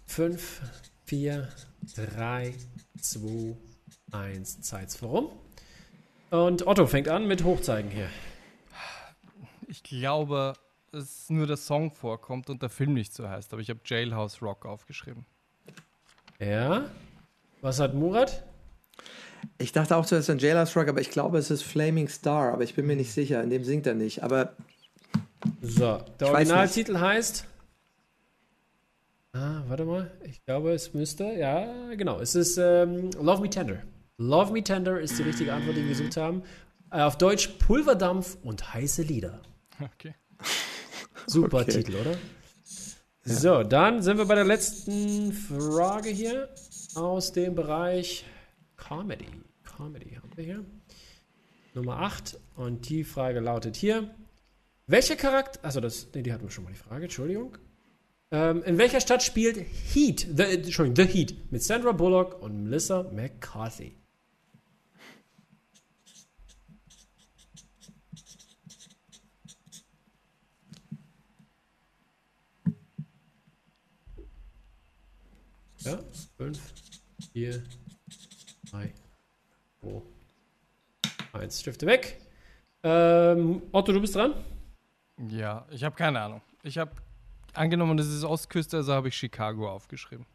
5, 0.08 0.64
4, 1.06 1.48
3, 1.96 2.56
2, 3.00 3.56
1 4.12 4.62
Zeit's 4.62 4.96
vorum. 4.96 5.30
Und 6.32 6.66
Otto 6.66 6.88
fängt 6.88 7.08
an 7.08 7.28
mit 7.28 7.44
Hochzeigen 7.44 7.92
hier. 7.92 8.10
Ich 9.68 9.84
glaube, 9.84 10.54
dass 10.92 11.30
nur 11.30 11.46
der 11.46 11.58
Song 11.58 11.92
vorkommt 11.92 12.50
und 12.50 12.64
der 12.64 12.70
Film 12.70 12.96
nicht 12.96 13.14
so 13.14 13.30
heißt, 13.30 13.54
aber 13.54 13.62
ich 13.62 13.70
habe 13.70 13.82
Jailhouse 13.86 14.42
Rock 14.42 14.66
aufgeschrieben. 14.66 15.28
Ja. 16.40 16.90
Was 17.62 17.80
hat 17.80 17.94
Murat? 17.94 18.51
Ich 19.58 19.72
dachte 19.72 19.96
auch 19.96 20.06
zuerst 20.06 20.30
an 20.30 20.40
Jailhouse 20.40 20.76
Rock, 20.76 20.88
aber 20.88 21.02
ich 21.02 21.10
glaube, 21.10 21.38
es 21.38 21.52
ist 21.52 21.64
Flaming 21.64 22.08
Star, 22.08 22.54
aber 22.54 22.64
ich 22.64 22.76
bin 22.76 22.86
mir 22.86 22.96
nicht 22.96 23.12
sicher. 23.12 23.44
In 23.44 23.50
dem 23.50 23.64
singt 23.64 23.88
er 23.88 23.96
nicht. 23.96 24.24
Aber. 24.24 24.54
So, 25.62 26.00
der 26.20 26.32
Originaltitel 26.32 27.00
heißt. 27.00 27.46
Ah, 29.34 29.64
warte 29.68 29.86
mal. 29.86 30.12
Ich 30.24 30.44
glaube, 30.46 30.74
es 30.74 30.94
müsste. 30.94 31.24
Ja, 31.24 31.94
genau. 31.96 32.20
Es 32.20 32.36
ist 32.36 32.58
ähm, 32.58 33.12
Love 33.20 33.42
Me 33.42 33.50
Tender. 33.50 33.82
Love 34.18 34.52
Me 34.52 34.64
Tender 34.64 35.00
ist 35.00 35.18
die 35.18 35.24
richtige 35.24 35.54
Antwort, 35.54 35.78
die 35.78 35.82
wir 35.82 35.90
gesucht 35.90 36.18
haben. 36.18 36.44
Äh, 36.92 37.02
auf 37.02 37.18
Deutsch 37.18 37.48
Pulverdampf 37.66 38.38
und 38.44 38.74
heiße 38.74 39.04
Lieder. 39.04 39.42
Okay. 39.80 40.14
Super 41.28 41.62
okay. 41.62 41.72
Titel, 41.72 41.96
oder? 41.96 42.12
Ja. 42.12 43.34
So, 43.34 43.64
dann 43.64 44.02
sind 44.02 44.18
wir 44.18 44.26
bei 44.26 44.36
der 44.36 44.44
letzten 44.44 45.32
Frage 45.32 46.10
hier 46.10 46.50
aus 46.96 47.32
dem 47.32 47.56
Bereich 47.56 48.26
Comedy. 48.92 49.26
Comedy 49.64 50.16
haben 50.16 50.36
wir 50.36 50.44
hier. 50.44 50.66
Nummer 51.74 52.00
8. 52.00 52.38
Und 52.58 52.90
die 52.90 53.06
Frage 53.06 53.40
lautet 53.40 53.78
hier: 53.78 54.14
Welcher 54.86 55.16
Charakter. 55.16 55.62
Das, 55.80 56.10
nee, 56.14 56.22
die 56.22 56.34
hatten 56.34 56.44
wir 56.44 56.52
schon 56.52 56.66
mal 56.66 56.72
die 56.72 56.78
Frage, 56.78 57.06
Entschuldigung. 57.06 57.58
Ähm, 58.32 58.62
in 58.64 58.78
welcher 58.78 59.00
Stadt 59.00 59.24
spielt 59.24 59.56
Heat, 59.94 60.28
the, 60.36 60.44
Entschuldigung, 60.44 61.06
The 61.06 61.10
Heat, 61.10 61.52
mit 61.54 61.64
Sandra 61.64 61.94
Bullock 61.94 62.42
und 62.42 62.64
Melissa 62.66 63.04
McCarthy? 63.04 63.96
Ja, 75.80 75.98
5, 76.38 76.60
4, 77.32 77.64
3, 78.72 78.94
2, 79.82 80.02
1. 81.40 81.60
Stifte 81.60 81.86
weg. 81.86 82.20
Ähm, 82.84 83.62
Otto, 83.72 83.92
du 83.92 84.02
bist 84.02 84.16
dran? 84.16 84.34
Ja, 85.30 85.66
ich 85.70 85.84
habe 85.84 85.96
keine 85.96 86.20
Ahnung. 86.22 86.42
Ich 86.64 86.78
habe 86.78 86.92
angenommen, 87.54 87.98
das 87.98 88.08
ist 88.08 88.24
Ostküste, 88.24 88.78
also 88.78 88.94
habe 88.94 89.10
ich 89.10 89.16
Chicago 89.16 89.70
aufgeschrieben. 89.70 90.26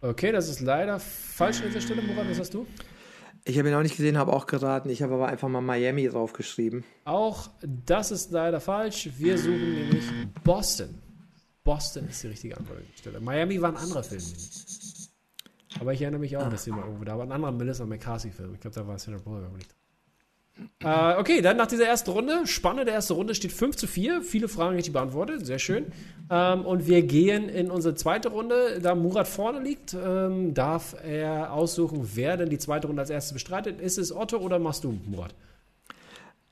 Okay, 0.00 0.32
das 0.32 0.48
ist 0.48 0.60
leider 0.60 0.98
falsch 0.98 1.60
an 1.60 1.68
dieser 1.68 1.80
Stelle. 1.80 2.02
Murat, 2.02 2.28
was 2.28 2.38
hast 2.38 2.54
du? 2.54 2.66
Ich 3.44 3.58
habe 3.58 3.68
ihn 3.68 3.74
auch 3.74 3.82
nicht 3.82 3.96
gesehen, 3.96 4.18
habe 4.18 4.32
auch 4.32 4.46
geraten. 4.46 4.88
Ich 4.88 5.02
habe 5.02 5.14
aber 5.14 5.28
einfach 5.28 5.48
mal 5.48 5.60
Miami 5.60 6.08
draufgeschrieben. 6.08 6.84
Auch 7.04 7.50
das 7.60 8.12
ist 8.12 8.30
leider 8.30 8.60
falsch. 8.60 9.10
Wir 9.18 9.36
suchen 9.36 9.74
nämlich 9.74 10.04
Boston. 10.44 10.98
Boston 11.64 12.08
ist 12.08 12.22
die 12.22 12.28
richtige 12.28 12.56
Antwort 12.56 12.78
an 12.78 12.84
der 12.90 12.98
Stelle. 12.98 13.20
Miami 13.20 13.60
war 13.60 13.70
ein 13.70 13.76
anderer 13.76 14.02
Film. 14.02 14.22
Aber 15.80 15.92
ich 15.92 16.02
erinnere 16.02 16.20
mich 16.20 16.36
auch, 16.36 16.46
ah. 16.46 16.50
dass 16.50 16.64
sie 16.64 16.70
mal 16.70 16.84
irgendwo 16.84 17.04
da 17.04 17.16
war. 17.16 17.24
Ein 17.24 17.32
anderer 17.32 17.52
Melissa 17.52 17.86
McCarthy-Film. 17.86 18.54
Ich 18.54 18.60
glaube, 18.60 18.74
da 18.74 18.86
war 18.86 18.98
Sandra 18.98 19.20
Bullock 19.22 19.56
nicht. 19.56 19.74
Äh, 20.80 21.14
okay, 21.18 21.40
dann 21.40 21.56
nach 21.56 21.66
dieser 21.66 21.86
ersten 21.86 22.10
Runde. 22.10 22.46
Spannende 22.46 22.92
erste 22.92 23.14
Runde 23.14 23.34
steht 23.34 23.52
5 23.52 23.76
zu 23.76 23.86
4. 23.86 24.22
Viele 24.22 24.48
Fragen 24.48 24.74
richtig 24.74 24.92
beantwortet. 24.92 25.46
Sehr 25.46 25.58
schön. 25.58 25.86
Ähm, 26.30 26.66
und 26.66 26.86
wir 26.86 27.02
gehen 27.02 27.48
in 27.48 27.70
unsere 27.70 27.94
zweite 27.94 28.28
Runde. 28.28 28.80
Da 28.82 28.94
Murat 28.94 29.28
vorne 29.28 29.60
liegt, 29.60 29.94
ähm, 29.94 30.54
darf 30.54 30.94
er 31.04 31.52
aussuchen, 31.52 32.10
wer 32.14 32.36
denn 32.36 32.50
die 32.50 32.58
zweite 32.58 32.86
Runde 32.86 33.00
als 33.00 33.10
erstes 33.10 33.32
bestreitet. 33.32 33.80
Ist 33.80 33.98
es 33.98 34.14
Otto 34.14 34.38
oder 34.38 34.58
machst 34.58 34.84
du, 34.84 34.98
Murat? 35.06 35.34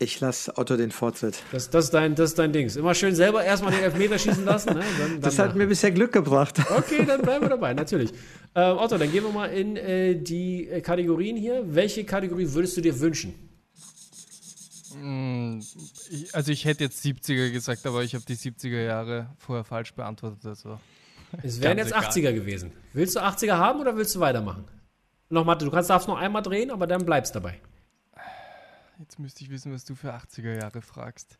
Ich 0.03 0.19
lasse 0.19 0.57
Otto 0.57 0.79
den 0.79 0.93
Vortritt. 0.93 1.43
Das, 1.53 1.69
das, 1.69 1.85
ist 1.85 1.91
dein, 1.95 2.15
das 2.15 2.31
ist 2.31 2.39
dein 2.39 2.55
Dings. 2.55 2.75
Immer 2.75 2.95
schön 2.95 3.15
selber 3.15 3.45
erstmal 3.45 3.71
den 3.73 3.83
Elfmeter 3.83 4.19
schießen 4.19 4.47
lassen. 4.47 4.73
Ne? 4.73 4.81
Dann, 4.99 5.11
dann 5.11 5.21
das 5.21 5.39
hat 5.39 5.55
mir 5.55 5.67
bisher 5.67 5.91
Glück 5.91 6.11
gebracht. 6.11 6.59
Okay, 6.75 7.05
dann 7.05 7.21
bleiben 7.21 7.45
wir 7.45 7.51
dabei, 7.51 7.75
natürlich. 7.75 8.11
Ähm, 8.55 8.79
Otto, 8.79 8.97
dann 8.97 9.13
gehen 9.13 9.25
wir 9.25 9.31
mal 9.31 9.53
in 9.53 9.77
äh, 9.77 10.17
die 10.17 10.69
äh, 10.69 10.81
Kategorien 10.81 11.37
hier. 11.37 11.65
Welche 11.67 12.05
Kategorie 12.05 12.47
würdest 12.51 12.79
du 12.79 12.81
dir 12.81 12.99
wünschen? 12.99 13.35
Hm, 14.95 15.63
also 16.33 16.51
ich 16.51 16.65
hätte 16.65 16.85
jetzt 16.85 17.05
70er 17.05 17.51
gesagt, 17.51 17.85
aber 17.85 18.03
ich 18.03 18.15
habe 18.15 18.25
die 18.25 18.37
70er 18.37 18.83
Jahre 18.83 19.27
vorher 19.37 19.65
falsch 19.65 19.93
beantwortet. 19.93 20.47
Also 20.47 20.81
es 21.43 21.61
wären 21.61 21.77
jetzt 21.77 21.89
egal. 21.89 22.05
80er 22.05 22.33
gewesen. 22.33 22.73
Willst 22.95 23.17
du 23.17 23.21
80er 23.21 23.59
haben 23.59 23.81
oder 23.81 23.95
willst 23.95 24.15
du 24.15 24.21
weitermachen? 24.21 24.65
Nochmal, 25.29 25.59
du 25.59 25.71
kannst, 25.71 25.91
darfst 25.91 26.09
noch 26.09 26.19
einmal 26.19 26.41
drehen, 26.41 26.71
aber 26.71 26.87
dann 26.87 27.05
bleibst 27.05 27.35
dabei. 27.35 27.61
Jetzt 29.01 29.19
müsste 29.19 29.43
ich 29.43 29.51
wissen, 29.51 29.73
was 29.73 29.87
du 29.87 29.95
für 29.95 30.13
80er 30.13 30.61
Jahre 30.61 30.83
fragst. 30.83 31.39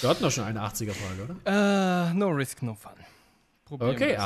Wir 0.00 0.08
hatten 0.08 0.22
doch 0.22 0.30
schon 0.30 0.44
eine 0.44 0.60
80er-Frage, 0.60 1.24
oder? 1.24 2.10
Uh, 2.10 2.14
no 2.14 2.28
risk, 2.28 2.62
no 2.62 2.74
fun. 2.74 2.92
Probieren 3.66 3.94
okay, 3.94 4.18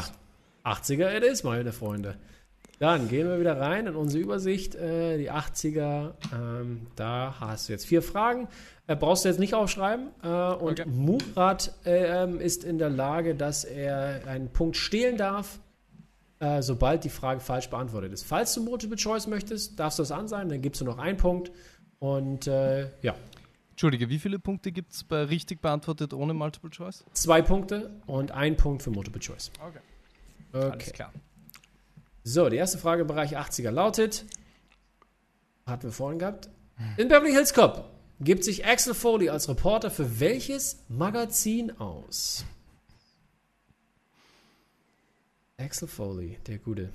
80er 0.65 1.17
it 1.17 1.25
is, 1.25 1.43
meine 1.43 1.73
Freunde. 1.73 2.17
Dann 2.79 3.09
gehen 3.09 3.27
wir 3.27 3.41
wieder 3.41 3.61
rein 3.61 3.89
in 3.89 3.97
unsere 3.97 4.23
Übersicht. 4.23 4.77
Äh, 4.77 5.19
die 5.19 5.33
80er, 5.33 6.13
ähm, 6.33 6.87
da 6.95 7.35
hast 7.41 7.69
du 7.69 7.73
jetzt 7.73 7.87
vier 7.87 8.03
Fragen. 8.03 8.47
Äh, 8.87 8.95
brauchst 8.95 9.25
du 9.25 9.29
jetzt 9.31 9.41
nicht 9.41 9.55
aufschreiben. 9.55 10.11
Äh, 10.23 10.29
und 10.29 10.79
okay. 10.79 10.89
Murat 10.89 11.75
ähm, 11.85 12.41
ist 12.41 12.63
in 12.63 12.79
der 12.79 12.91
Lage, 12.91 13.35
dass 13.35 13.65
er 13.65 14.29
einen 14.29 14.53
Punkt 14.53 14.77
stehlen 14.77 15.17
darf, 15.17 15.59
äh, 16.39 16.63
sobald 16.63 17.03
die 17.03 17.11
Frage 17.11 17.41
falsch 17.41 17.69
beantwortet 17.69 18.13
ist. 18.13 18.23
Falls 18.23 18.55
du 18.55 18.63
Multiple 18.63 18.97
Choice 18.97 19.27
möchtest, 19.27 19.81
darfst 19.81 19.99
du 19.99 20.03
das 20.03 20.13
an 20.13 20.29
sein, 20.29 20.49
dann 20.49 20.63
gibst 20.63 20.81
du 20.81 20.85
noch 20.85 20.99
einen 20.99 21.17
Punkt. 21.17 21.51
Und 22.01 22.47
äh, 22.49 22.91
ja. 23.03 23.15
Entschuldige, 23.71 24.09
wie 24.09 24.19
viele 24.19 24.39
Punkte 24.39 24.73
gibt 24.73 24.93
es 24.93 25.05
bei 25.05 25.23
richtig 25.23 25.61
beantwortet 25.63 26.13
ohne 26.13 26.35
Multiple 26.35 26.71
Choice? 26.71 27.05
Zwei 27.13 27.41
Punkte 27.41 27.91
und 28.07 28.33
ein 28.33 28.57
Punkt 28.57 28.83
für 28.83 28.91
Multiple 28.91 29.21
Choice. 29.21 29.53
Okay. 29.61 29.79
okay. 30.53 30.71
Alles 30.71 30.93
klar. 30.93 31.13
So, 32.25 32.49
die 32.49 32.57
erste 32.57 32.79
Frage 32.79 33.03
im 33.03 33.07
Bereich 33.07 33.39
80er 33.39 33.71
lautet, 33.71 34.27
hatten 35.67 35.85
wir 35.85 35.93
vorhin 35.93 36.19
gehabt, 36.19 36.51
in 36.97 37.09
Beverly 37.09 37.33
Hills 37.33 37.55
Cop 37.55 37.91
gibt 38.21 38.45
sich 38.45 38.67
Axel 38.67 38.95
Foley 38.95 39.31
als 39.31 39.49
Reporter 39.49 39.91
für 39.91 40.21
welches 40.21 40.85
Magazin 40.89 41.79
aus? 41.79 42.45
Axel 45.57 45.89
Foley, 45.89 46.39
der 46.47 46.59
Gute. 46.59 46.93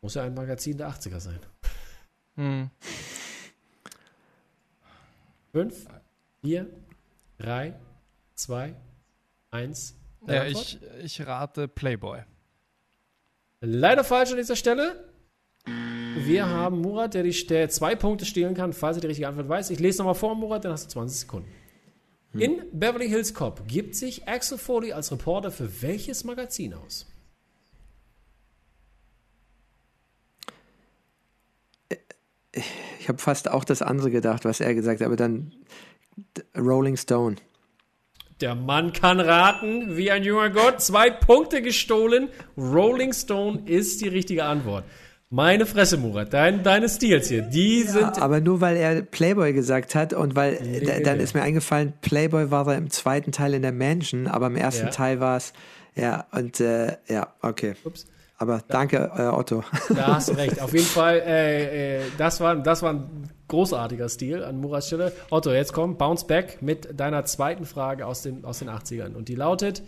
Muss 0.00 0.14
ja 0.14 0.22
ein 0.22 0.34
Magazin 0.34 0.76
der 0.78 0.90
80er 0.90 1.20
sein. 1.20 1.40
Hm. 2.36 2.70
Fünf, 5.52 5.86
vier, 6.42 6.66
drei, 7.38 7.74
zwei, 8.34 8.74
eins. 9.50 9.94
Ja, 10.26 10.44
ich, 10.44 10.78
ich 11.02 11.26
rate 11.26 11.68
Playboy. 11.68 12.20
Leider 13.60 14.04
falsch 14.04 14.32
an 14.32 14.36
dieser 14.36 14.56
Stelle. 14.56 15.08
Wir 16.18 16.46
haben 16.46 16.80
Murat, 16.80 17.14
der, 17.14 17.22
die, 17.22 17.46
der 17.46 17.68
zwei 17.68 17.94
Punkte 17.94 18.24
stehlen 18.24 18.54
kann, 18.54 18.72
falls 18.72 18.96
er 18.98 19.00
die 19.00 19.06
richtige 19.08 19.28
Antwort 19.28 19.48
weiß. 19.48 19.70
Ich 19.70 19.80
lese 19.80 19.98
nochmal 19.98 20.14
vor, 20.14 20.34
Murat, 20.34 20.64
dann 20.64 20.72
hast 20.72 20.86
du 20.86 20.90
20 20.90 21.20
Sekunden. 21.20 21.48
Hm. 22.32 22.40
In 22.40 22.62
Beverly 22.72 23.08
Hills 23.08 23.34
Cop 23.34 23.66
gibt 23.66 23.94
sich 23.94 24.28
Axel 24.28 24.58
Foley 24.58 24.92
als 24.92 25.10
Reporter 25.10 25.50
für 25.50 25.82
welches 25.82 26.24
Magazin 26.24 26.74
aus? 26.74 27.06
Ich 32.98 33.08
habe 33.08 33.18
fast 33.18 33.50
auch 33.50 33.64
das 33.64 33.82
andere 33.82 34.10
gedacht, 34.10 34.44
was 34.44 34.60
er 34.60 34.74
gesagt 34.74 35.00
hat, 35.00 35.06
aber 35.06 35.16
dann 35.16 35.52
Rolling 36.56 36.96
Stone. 36.96 37.36
Der 38.40 38.54
Mann 38.54 38.92
kann 38.92 39.18
raten 39.18 39.96
wie 39.96 40.10
ein 40.10 40.22
junger 40.22 40.50
Gott. 40.50 40.82
Zwei 40.82 41.10
Punkte 41.10 41.62
gestohlen. 41.62 42.28
Rolling 42.56 43.12
Stone 43.12 43.62
ist 43.64 44.02
die 44.02 44.08
richtige 44.08 44.44
Antwort. 44.44 44.84
Meine 45.28 45.66
Fresse, 45.66 45.96
Murat, 45.96 46.32
dein, 46.32 46.62
deine 46.62 46.88
Stils 46.88 47.28
hier, 47.28 47.42
die 47.42 47.82
ja, 47.82 47.90
sind. 47.90 48.22
Aber 48.22 48.40
nur 48.40 48.60
weil 48.60 48.76
er 48.76 49.02
Playboy 49.02 49.52
gesagt 49.52 49.94
hat 49.94 50.12
und 50.12 50.36
weil 50.36 50.58
da, 50.84 51.00
dann 51.00 51.18
ist 51.18 51.34
mir 51.34 51.42
eingefallen, 51.42 51.94
Playboy 52.00 52.50
war 52.50 52.64
da 52.64 52.74
im 52.74 52.90
zweiten 52.90 53.32
Teil 53.32 53.54
in 53.54 53.62
der 53.62 53.72
Mansion, 53.72 54.28
aber 54.28 54.46
im 54.46 54.56
ersten 54.56 54.86
ja. 54.86 54.92
Teil 54.92 55.18
war 55.18 55.36
es. 55.38 55.52
Ja, 55.96 56.26
und 56.30 56.60
äh, 56.60 56.96
ja, 57.08 57.34
okay. 57.42 57.74
Ups. 57.84 58.06
Aber 58.38 58.62
danke, 58.68 59.10
äh, 59.16 59.22
Otto. 59.22 59.64
Da 59.88 60.16
hast 60.16 60.28
du 60.28 60.32
recht. 60.36 60.60
Auf 60.60 60.72
jeden 60.72 60.84
Fall, 60.84 61.20
äh, 61.20 61.98
äh, 61.98 62.02
das, 62.18 62.40
war, 62.40 62.56
das 62.56 62.82
war 62.82 62.94
ein 62.94 63.30
großartiger 63.48 64.08
Stil 64.08 64.44
an 64.44 64.60
Murats 64.60 64.88
Stelle. 64.88 65.12
Otto, 65.30 65.52
jetzt 65.52 65.72
komm, 65.72 65.96
bounce 65.96 66.26
back 66.26 66.60
mit 66.60 67.00
deiner 67.00 67.24
zweiten 67.24 67.64
Frage 67.64 68.06
aus 68.06 68.22
den, 68.22 68.44
aus 68.44 68.58
den 68.58 68.68
80ern. 68.68 69.14
Und 69.14 69.28
die 69.28 69.34
lautet: 69.34 69.82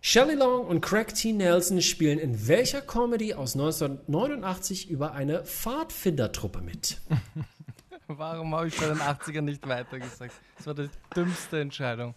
Shelley 0.00 0.34
Long 0.34 0.66
und 0.66 0.80
Craig 0.80 1.14
T. 1.14 1.32
Nelson 1.32 1.80
spielen 1.80 2.18
in 2.18 2.48
welcher 2.48 2.80
Comedy 2.80 3.34
aus 3.34 3.54
1989 3.54 4.90
über 4.90 5.12
eine 5.12 5.44
Pfadfindertruppe 5.44 6.62
mit? 6.62 7.00
Warum 8.08 8.52
habe 8.56 8.66
ich 8.66 8.76
bei 8.76 8.86
den 8.86 8.98
80ern 8.98 9.42
nicht 9.42 9.68
weitergesagt? 9.68 10.32
Das 10.56 10.66
war 10.66 10.74
die 10.74 10.90
dümmste 11.14 11.60
Entscheidung. 11.60 12.14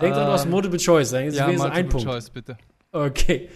Denk 0.00 0.16
ähm, 0.16 0.24
du 0.24 0.32
hast 0.32 0.46
Multiple 0.46 0.78
Choice. 0.78 1.10
Dann 1.10 1.30
ja, 1.30 1.46
Multiple 1.46 1.70
ein 1.70 1.88
Punkt. 1.88 2.06
Choice, 2.06 2.30
bitte. 2.30 2.58
Okay. 2.90 3.48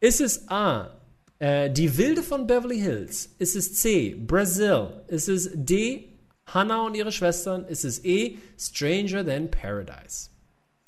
Ist 0.00 0.20
es 0.20 0.48
A, 0.48 0.90
äh, 1.38 1.70
Die 1.70 1.96
Wilde 1.96 2.22
von 2.22 2.46
Beverly 2.46 2.78
Hills? 2.78 3.34
Ist 3.38 3.56
es 3.56 3.74
C, 3.74 4.14
Brazil? 4.14 5.02
Ist 5.08 5.28
es 5.28 5.50
D, 5.54 6.08
Hannah 6.46 6.82
und 6.82 6.94
ihre 6.94 7.12
Schwestern? 7.12 7.64
Ist 7.64 7.84
es 7.84 8.04
E, 8.04 8.36
Stranger 8.58 9.24
Than 9.24 9.50
Paradise? 9.50 10.30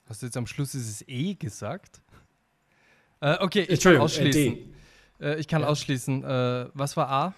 Hast 0.08 0.22
du 0.22 0.26
jetzt 0.26 0.36
am 0.36 0.46
Schluss 0.46 0.74
ist 0.74 0.88
es 0.88 1.04
E 1.06 1.34
gesagt? 1.34 2.00
Äh, 3.20 3.36
okay, 3.40 3.66
ich 3.68 3.80
kann 3.80 3.96
ausschließen. 3.96 4.74
Äh, 5.20 5.40
ich 5.40 5.48
kann 5.48 5.62
ja. 5.62 5.68
ausschließen. 5.68 6.24
Äh, 6.24 6.66
was 6.74 6.96
war 6.96 7.10
A? 7.10 7.34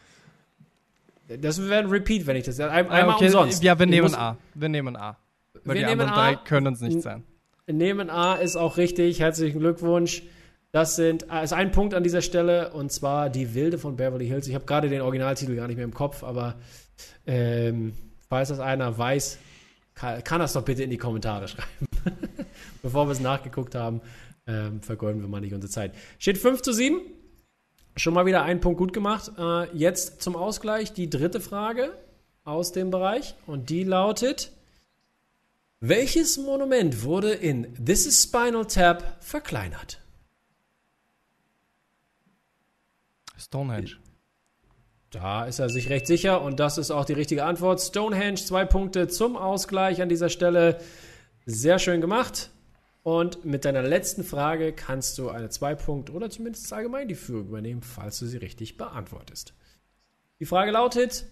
Das 1.28 1.60
wäre 1.60 1.84
ein 1.84 1.86
Repeat, 1.86 2.26
wenn 2.26 2.36
ich 2.36 2.44
das. 2.44 2.58
Ein, 2.60 2.68
ah, 2.68 2.90
einmal 2.90 3.16
okay. 3.16 3.26
umsonst. 3.26 3.62
Ja, 3.62 3.78
wir 3.78 3.86
nehmen 3.86 4.14
A. 4.14 4.36
Wir 4.54 4.68
nehmen 4.68 4.96
A. 4.96 5.16
Weil 5.64 5.76
wir 5.76 5.86
die 5.86 5.90
anderen 5.90 6.10
A. 6.10 6.14
drei 6.14 6.36
können 6.36 6.74
es 6.74 6.80
nicht 6.80 7.02
sein. 7.02 7.24
Nehmen 7.66 8.10
A 8.10 8.34
ist 8.34 8.56
auch 8.56 8.76
richtig. 8.76 9.20
Herzlichen 9.20 9.60
Glückwunsch. 9.60 10.22
Das 10.72 10.96
sind, 10.96 11.26
äh, 11.30 11.42
ist 11.42 11.52
ein 11.52 11.72
Punkt 11.72 11.94
an 11.94 12.02
dieser 12.02 12.22
Stelle 12.22 12.72
und 12.72 12.92
zwar 12.92 13.30
die 13.30 13.54
Wilde 13.54 13.78
von 13.78 13.96
Beverly 13.96 14.26
Hills. 14.26 14.46
Ich 14.46 14.54
habe 14.54 14.66
gerade 14.66 14.88
den 14.88 15.00
Originaltitel 15.00 15.56
gar 15.56 15.66
nicht 15.66 15.76
mehr 15.76 15.84
im 15.84 15.94
Kopf, 15.94 16.22
aber 16.22 16.56
ähm, 17.26 17.92
falls 18.28 18.50
das 18.50 18.60
einer 18.60 18.96
weiß, 18.96 19.38
kann, 19.94 20.22
kann 20.22 20.40
das 20.40 20.52
doch 20.52 20.64
bitte 20.64 20.82
in 20.82 20.90
die 20.90 20.98
Kommentare 20.98 21.48
schreiben. 21.48 21.86
Bevor 22.82 23.08
wir 23.08 23.12
es 23.12 23.20
nachgeguckt 23.20 23.74
haben 23.74 24.00
ähm, 24.50 24.80
vergeuden 24.82 25.20
wir 25.20 25.28
mal 25.28 25.40
nicht 25.40 25.54
unsere 25.54 25.70
Zeit. 25.70 25.94
Steht 26.18 26.38
5 26.38 26.62
zu 26.62 26.72
7. 26.72 27.00
Schon 27.96 28.14
mal 28.14 28.26
wieder 28.26 28.42
einen 28.42 28.60
Punkt 28.60 28.78
gut 28.78 28.92
gemacht. 28.92 29.32
Äh, 29.38 29.76
jetzt 29.76 30.22
zum 30.22 30.36
Ausgleich 30.36 30.92
die 30.92 31.10
dritte 31.10 31.40
Frage 31.40 31.92
aus 32.44 32.72
dem 32.72 32.90
Bereich. 32.90 33.34
Und 33.46 33.70
die 33.70 33.84
lautet: 33.84 34.52
Welches 35.80 36.38
Monument 36.38 37.02
wurde 37.04 37.32
in 37.32 37.74
This 37.84 38.06
is 38.06 38.22
Spinal 38.22 38.66
Tap 38.66 39.18
verkleinert? 39.20 39.99
Stonehenge. 43.50 43.96
Da 45.10 45.44
ist 45.44 45.58
er 45.58 45.68
sich 45.68 45.90
recht 45.90 46.06
sicher 46.06 46.40
und 46.40 46.60
das 46.60 46.78
ist 46.78 46.92
auch 46.92 47.04
die 47.04 47.14
richtige 47.14 47.44
Antwort. 47.44 47.80
Stonehenge, 47.80 48.36
zwei 48.36 48.64
Punkte 48.64 49.08
zum 49.08 49.36
Ausgleich 49.36 50.00
an 50.00 50.08
dieser 50.08 50.28
Stelle. 50.28 50.80
Sehr 51.46 51.80
schön 51.80 52.00
gemacht. 52.00 52.50
Und 53.02 53.44
mit 53.44 53.64
deiner 53.64 53.82
letzten 53.82 54.22
Frage 54.22 54.72
kannst 54.72 55.18
du 55.18 55.30
eine 55.30 55.48
2-Punkt- 55.48 56.10
oder 56.10 56.30
zumindest 56.30 56.72
allgemein 56.72 57.08
die 57.08 57.16
Führung 57.16 57.48
übernehmen, 57.48 57.82
falls 57.82 58.20
du 58.20 58.26
sie 58.26 58.36
richtig 58.36 58.76
beantwortest. 58.76 59.52
Die 60.38 60.46
Frage 60.46 60.70
lautet: 60.70 61.24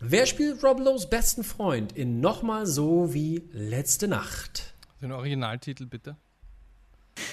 Wer 0.00 0.24
spielt 0.24 0.64
Rob 0.64 0.80
Lowe's 0.80 1.10
besten 1.10 1.44
Freund 1.44 1.92
in 1.92 2.20
Nochmal 2.20 2.64
so 2.64 3.12
wie 3.12 3.46
Letzte 3.52 4.08
Nacht? 4.08 4.72
Den 5.02 5.12
Originaltitel 5.12 5.84
bitte. 5.84 6.16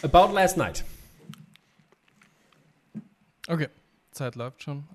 About 0.02 0.34
Last 0.34 0.58
Night. 0.58 0.84
Okay, 3.52 3.68
Zeit 4.12 4.36
läuft 4.36 4.64
schon. 4.64 4.86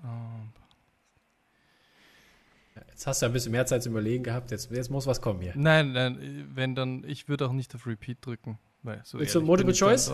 Jetzt 2.89 3.05
hast 3.05 3.21
du 3.21 3.27
ein 3.27 3.33
bisschen 3.33 3.51
mehr 3.51 3.67
Zeit 3.67 3.83
zu 3.83 3.89
überlegen 3.89 4.23
gehabt. 4.23 4.49
Jetzt, 4.49 4.71
jetzt 4.71 4.89
muss 4.89 5.05
was 5.05 5.21
kommen 5.21 5.41
hier. 5.41 5.53
Nein, 5.55 5.91
nein, 5.91 6.49
wenn 6.55 6.73
dann, 6.73 7.03
ich 7.03 7.29
würde 7.29 7.45
auch 7.45 7.51
nicht 7.51 7.75
auf 7.75 7.85
Repeat 7.85 8.17
drücken. 8.25 8.57
Weil 8.81 9.01
so 9.03 9.19
Willst 9.19 9.35
du 9.35 9.41
Multiple 9.41 9.75
Choice? 9.75 10.11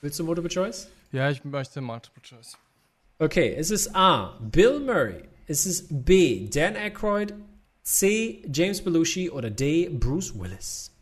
Willst 0.00 0.18
du 0.18 0.24
Multiple 0.24 0.50
Choice? 0.50 0.88
Ja, 1.12 1.30
ich 1.30 1.44
möchte 1.44 1.80
Multiple 1.80 2.20
Choice. 2.22 2.58
Okay, 3.20 3.54
es 3.54 3.70
ist 3.70 3.94
A. 3.94 4.36
Bill 4.40 4.80
Murray. 4.80 5.28
Es 5.46 5.64
ist 5.64 6.04
B. 6.04 6.48
Dan 6.48 6.74
Aykroyd. 6.74 7.34
C. 7.84 8.44
James 8.52 8.82
Belushi 8.82 9.30
oder 9.30 9.48
D. 9.48 9.88
Bruce 9.90 10.36
Willis. 10.36 10.92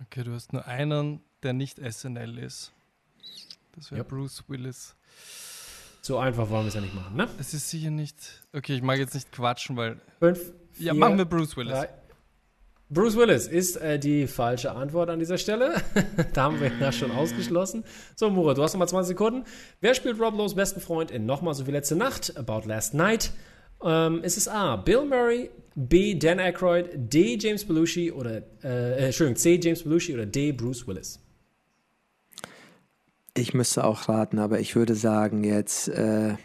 Okay, 0.00 0.22
du 0.22 0.32
hast 0.32 0.52
nur 0.52 0.64
einen, 0.66 1.20
der 1.42 1.52
nicht 1.52 1.78
SNL 1.78 2.38
ist. 2.38 2.72
Das 3.74 3.90
wäre 3.90 4.00
yep. 4.00 4.08
Bruce 4.08 4.44
Willis. 4.48 4.94
So 6.02 6.18
einfach 6.18 6.50
wollen 6.50 6.64
wir 6.64 6.68
es 6.68 6.74
ja 6.74 6.80
nicht 6.80 6.94
machen, 6.94 7.16
ne? 7.16 7.28
Es 7.38 7.54
ist 7.54 7.70
sicher 7.70 7.90
nicht. 7.90 8.16
Okay, 8.52 8.74
ich 8.74 8.82
mag 8.82 8.98
jetzt 8.98 9.14
nicht 9.14 9.30
quatschen, 9.30 9.76
weil. 9.76 10.00
Fünf. 10.18 10.40
Ja, 10.78 10.94
machen 10.94 11.18
wir 11.18 11.24
Bruce 11.24 11.56
Willis. 11.56 11.72
Drei. 11.72 11.88
Bruce 12.92 13.16
Willis 13.16 13.46
ist 13.46 13.76
äh, 13.76 13.98
die 13.98 14.26
falsche 14.26 14.72
Antwort 14.72 15.08
an 15.08 15.18
dieser 15.18 15.38
Stelle. 15.38 15.76
da 16.34 16.42
haben 16.42 16.60
wir 16.60 16.70
ja 16.78 16.92
schon 16.92 17.10
ausgeschlossen. 17.10 17.84
So, 18.14 18.28
Murat, 18.28 18.58
du 18.58 18.62
hast 18.62 18.74
nochmal 18.74 18.88
20 18.88 19.08
Sekunden. 19.08 19.44
Wer 19.80 19.94
spielt 19.94 20.20
Rob 20.20 20.36
Lowe's 20.36 20.54
besten 20.54 20.80
Freund 20.80 21.10
in 21.10 21.24
Nochmal 21.24 21.54
so 21.54 21.66
wie 21.66 21.70
letzte 21.70 21.96
Nacht? 21.96 22.36
About 22.36 22.68
Last 22.68 22.92
Night. 22.92 23.32
Ähm, 23.82 24.22
ist 24.22 24.36
es 24.36 24.46
A. 24.46 24.76
Bill 24.76 25.06
Murray, 25.06 25.50
B. 25.74 26.14
Dan 26.14 26.38
Aykroyd, 26.38 26.90
D. 26.94 27.38
James 27.40 27.64
Belushi 27.64 28.12
oder, 28.12 28.42
äh, 28.62 28.92
äh 28.92 29.06
Entschuldigung, 29.06 29.36
C. 29.36 29.58
James 29.62 29.82
Belushi 29.84 30.12
oder 30.12 30.26
D. 30.26 30.52
Bruce 30.52 30.86
Willis? 30.86 31.18
Ich 33.34 33.54
müsste 33.54 33.84
auch 33.84 34.08
raten, 34.08 34.38
aber 34.38 34.60
ich 34.60 34.76
würde 34.76 34.94
sagen 34.94 35.42
jetzt. 35.44 35.88
Äh, 35.88 36.36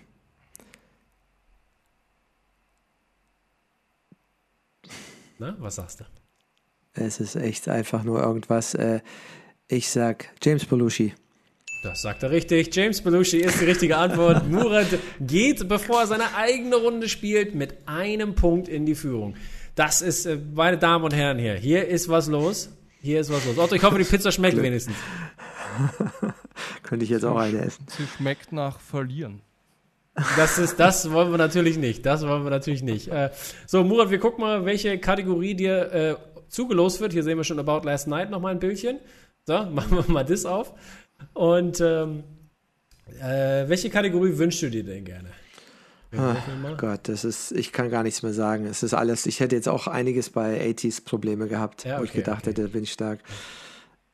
Na, 5.40 5.56
was 5.60 5.76
sagst 5.76 6.00
du? 6.00 6.06
Es 6.94 7.20
ist 7.20 7.36
echt 7.36 7.68
einfach 7.68 8.04
nur 8.04 8.22
irgendwas. 8.22 8.74
Äh, 8.74 9.02
ich 9.68 9.90
sag 9.90 10.30
James 10.42 10.66
Belushi. 10.66 11.14
Das 11.84 12.02
sagt 12.02 12.24
er 12.24 12.32
richtig. 12.32 12.74
James 12.76 13.02
Belushi 13.02 13.38
ist 13.38 13.62
die 13.62 13.66
richtige 13.66 13.98
Antwort. 13.98 14.48
Murat 14.50 14.88
geht, 15.20 15.68
bevor 15.68 16.02
er 16.02 16.08
seine 16.08 16.34
eigene 16.36 16.78
Runde 16.78 17.08
spielt, 17.08 17.54
mit 17.54 17.76
einem 17.86 18.34
Punkt 18.34 18.68
in 18.68 18.86
die 18.86 18.96
Führung. 18.96 19.36
Das 19.76 20.02
ist, 20.02 20.26
äh, 20.26 20.40
meine 20.56 20.78
Damen 20.78 21.04
und 21.04 21.14
Herren 21.14 21.38
hier, 21.38 21.54
hier 21.56 21.88
ist 21.88 22.10
was 22.10 22.28
los. 22.28 22.70
Hier 23.00 23.20
ist 23.20 23.30
was 23.32 23.46
los. 23.46 23.58
Otto, 23.60 23.76
ich 23.76 23.84
hoffe, 23.84 24.00
die 24.00 24.06
Pizza 24.06 24.32
schmeckt 24.32 24.60
wenigstens. 24.60 24.96
Könnte 26.84 27.04
ich 27.04 27.12
jetzt 27.12 27.26
auch 27.26 27.38
eine 27.38 27.60
essen. 27.60 27.86
Sie 27.90 28.06
schmeckt 28.08 28.52
nach 28.52 28.80
Verlieren. 28.80 29.42
Das 30.36 30.58
ist, 30.58 30.80
das 30.80 31.12
wollen 31.12 31.32
wir 31.32 31.38
natürlich 31.38 31.78
nicht. 31.78 32.06
Das 32.06 32.26
wollen 32.26 32.44
wir 32.44 32.50
natürlich 32.50 32.82
nicht. 32.82 33.08
Äh, 33.10 33.30
so, 33.68 33.84
Murat, 33.84 34.10
wir 34.10 34.20
gucken 34.20 34.42
mal, 34.42 34.66
welche 34.66 34.98
Kategorie 34.98 35.54
dir 35.54 35.94
äh, 35.94 36.16
zugelost 36.50 37.02
wird. 37.02 37.14
Hier 37.14 37.24
sehen 37.24 37.38
wir 37.38 37.44
schon 37.44 37.60
About 37.60 37.86
Last 37.86 38.08
Night 38.08 38.32
nochmal 38.32 38.54
ein 38.54 38.60
Bildchen. 38.60 39.00
So, 39.46 39.66
machen 39.72 39.96
wir 39.96 40.12
mal 40.12 40.26
das 40.26 40.46
auf. 40.46 40.74
Und 41.34 41.80
ähm, 41.82 42.24
äh, 43.22 43.68
welche 43.68 43.90
Kategorie 43.90 44.38
wünschst 44.38 44.62
du 44.64 44.70
dir 44.70 44.84
denn 44.84 45.06
gerne? 45.06 45.30
Ah, 46.16 46.38
Gott, 46.78 47.02
das 47.10 47.26
ist, 47.26 47.52
ich 47.52 47.74
kann 47.74 47.90
gar 47.90 48.02
nichts 48.02 48.24
mehr 48.24 48.34
sagen. 48.34 48.66
Es 48.66 48.82
ist 48.82 48.94
alles, 48.94 49.26
ich 49.26 49.40
hätte 49.40 49.56
jetzt 49.56 49.68
auch 49.68 49.88
einiges 49.88 50.30
bei 50.30 50.62
80s 50.70 51.04
Probleme 51.04 51.48
gehabt, 51.48 51.84
ja, 51.84 51.94
okay, 51.94 52.00
wo 52.00 52.04
ich 52.06 52.14
gedacht 52.14 52.48
okay. 52.48 52.52
hätte, 52.52 52.70
bin 52.70 52.84
ich 52.84 52.94
stark. 52.94 53.20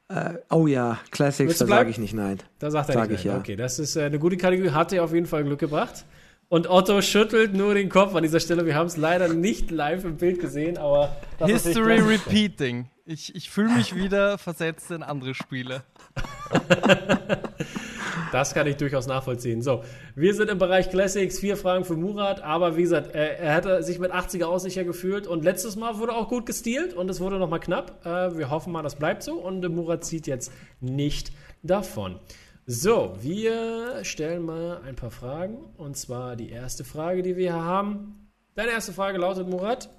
Äh, 0.10 0.34
oh 0.50 0.68
ja, 0.68 1.00
Classics, 1.12 1.58
da 1.58 1.66
sage 1.66 1.90
ich 1.90 1.98
nicht 1.98 2.14
nein. 2.14 2.40
Da 2.60 2.70
sagt 2.70 2.90
er 2.90 2.94
Sag 2.94 3.10
nicht 3.10 3.22
ich, 3.22 3.26
nein. 3.26 3.36
Ja. 3.36 3.40
Okay, 3.40 3.56
das 3.56 3.80
ist 3.80 3.96
äh, 3.96 4.04
eine 4.04 4.20
gute 4.20 4.38
Kategorie, 4.38 4.72
hat 4.72 4.92
dir 4.92 5.04
auf 5.04 5.14
jeden 5.14 5.26
Fall 5.26 5.44
Glück 5.44 5.60
gebracht. 5.60 6.06
Und 6.50 6.70
Otto 6.70 7.02
schüttelt 7.02 7.54
nur 7.54 7.74
den 7.74 7.90
Kopf 7.90 8.14
an 8.14 8.22
dieser 8.22 8.40
Stelle. 8.40 8.66
Wir 8.66 8.76
haben 8.76 8.86
es 8.86 8.96
leider 8.96 9.28
nicht 9.28 9.72
live 9.72 10.04
im 10.04 10.18
Bild 10.18 10.40
gesehen, 10.40 10.78
aber. 10.78 11.16
History 11.40 12.00
repeating. 12.00 12.90
Ich, 13.06 13.34
ich 13.36 13.50
fühle 13.50 13.76
mich 13.76 13.96
wieder 13.96 14.38
versetzt 14.38 14.92
in 14.92 15.04
andere 15.04 15.34
Spiele. 15.34 15.84
das 18.34 18.54
kann 18.54 18.68
ich 18.68 18.78
durchaus 18.78 19.08
nachvollziehen. 19.08 19.62
So, 19.62 19.84
wir 20.16 20.34
sind 20.34 20.50
im 20.50 20.58
Bereich 20.58 20.90
Classics, 20.90 21.40
vier 21.40 21.56
Fragen 21.56 21.86
für 21.86 21.96
Murat, 21.96 22.42
aber 22.42 22.76
wie 22.76 22.82
gesagt, 22.82 23.14
er, 23.14 23.40
er 23.40 23.54
hätte 23.54 23.84
sich 23.84 24.00
mit 24.00 24.12
80er 24.12 24.46
auch 24.46 24.60
sicher 24.60 24.84
gefühlt 24.84 25.28
und 25.28 25.44
letztes 25.44 25.76
Mal 25.76 26.00
wurde 26.00 26.14
auch 26.14 26.30
gut 26.30 26.46
gestealt 26.46 26.94
und 26.94 27.10
es 27.10 27.20
wurde 27.20 27.38
nochmal 27.38 27.60
knapp. 27.60 28.06
Äh, 28.06 28.38
wir 28.38 28.50
hoffen 28.50 28.74
mal, 28.74 28.82
das 28.82 28.96
bleibt 28.96 29.24
so 29.24 29.34
und 29.36 29.68
Murat 29.70 30.04
zieht 30.04 30.28
jetzt 30.28 30.52
nicht 30.80 31.32
davon. 31.62 32.20
So, 32.66 33.18
wir 33.20 34.04
stellen 34.04 34.44
mal 34.44 34.82
ein 34.86 34.96
paar 34.96 35.12
Fragen. 35.12 35.58
Und 35.78 35.98
zwar 35.98 36.38
die 36.38 36.50
erste 36.50 36.86
Frage, 36.86 37.22
die 37.22 37.36
wir 37.36 37.52
hier 37.52 37.64
haben. 37.64 38.32
Deine 38.56 38.72
erste 38.72 38.94
Frage 38.94 39.18
lautet, 39.18 39.50
Murat. 39.50 39.90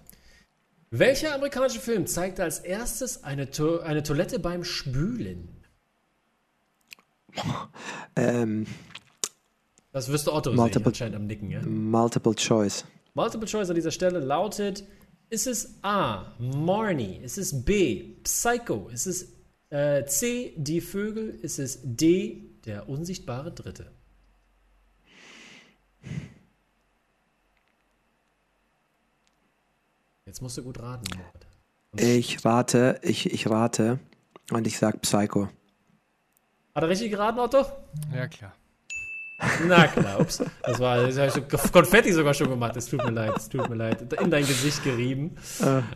Welcher 0.91 1.35
amerikanische 1.35 1.81
Film 1.81 2.07
zeigte 2.07 2.43
als 2.43 2.61
erstes 2.61 3.23
eine, 3.23 3.51
to 3.51 3.81
eine 3.81 4.03
Toilette 4.03 4.39
beim 4.39 4.65
Spülen? 4.65 5.54
Ähm, 8.17 8.65
das 9.91 10.09
wirst 10.09 10.29
du 10.29 10.33
Otto 10.33 10.53
multiple, 10.53 10.83
sehen, 10.83 10.87
anscheinend 10.87 11.17
am 11.17 11.27
Nicken, 11.27 11.51
ja? 11.51 11.61
Multiple 11.63 12.35
Choice. 12.37 12.85
Multiple 13.15 13.49
Choice 13.49 13.69
an 13.69 13.75
dieser 13.75 13.91
Stelle 13.91 14.21
lautet, 14.21 14.85
ist 15.31 15.47
es 15.47 15.79
A, 15.83 16.33
Marnie, 16.39 17.17
ist 17.23 17.39
es 17.39 17.65
B, 17.65 18.15
Psycho, 18.23 18.89
ist 18.89 19.07
es 19.07 19.33
äh, 19.71 20.05
C, 20.05 20.55
die 20.57 20.81
Vögel, 20.81 21.31
ist 21.43 21.59
es 21.59 21.81
D, 21.83 22.51
der 22.65 22.89
unsichtbare 22.89 23.53
Dritte. 23.53 23.91
Jetzt 30.27 30.41
musst 30.41 30.57
du 30.59 30.63
gut 30.63 30.81
raten. 30.81 31.05
Ich 31.97 32.45
rate, 32.45 32.99
ich, 33.03 33.33
ich 33.33 33.49
rate 33.49 34.01
und 34.51 34.67
ich 34.67 34.79
sag 34.79 35.01
Psycho. 35.03 35.49
Hat 36.75 36.83
er 36.83 36.89
richtig 36.89 37.13
geraten, 37.13 37.39
Otto? 37.39 37.65
Ja, 38.13 38.27
klar. 38.27 38.53
Na 39.67 39.87
klar, 39.87 40.21
ups. 40.21 40.43
Das 40.63 40.81
war 40.81 41.07
das 41.07 41.19
habe 41.19 41.29
ich 41.29 41.73
Konfetti 41.73 42.13
sogar 42.13 42.35
schon 42.35 42.49
gemacht. 42.49 42.77
Es 42.77 42.87
tut 42.87 43.05
mir 43.05 43.13
leid, 43.13 43.37
es 43.37 43.49
tut 43.49 43.69
mir 43.69 43.77
leid. 43.77 44.13
In 44.21 44.31
dein 44.31 44.45
Gesicht 44.45 44.83
gerieben. 44.83 45.37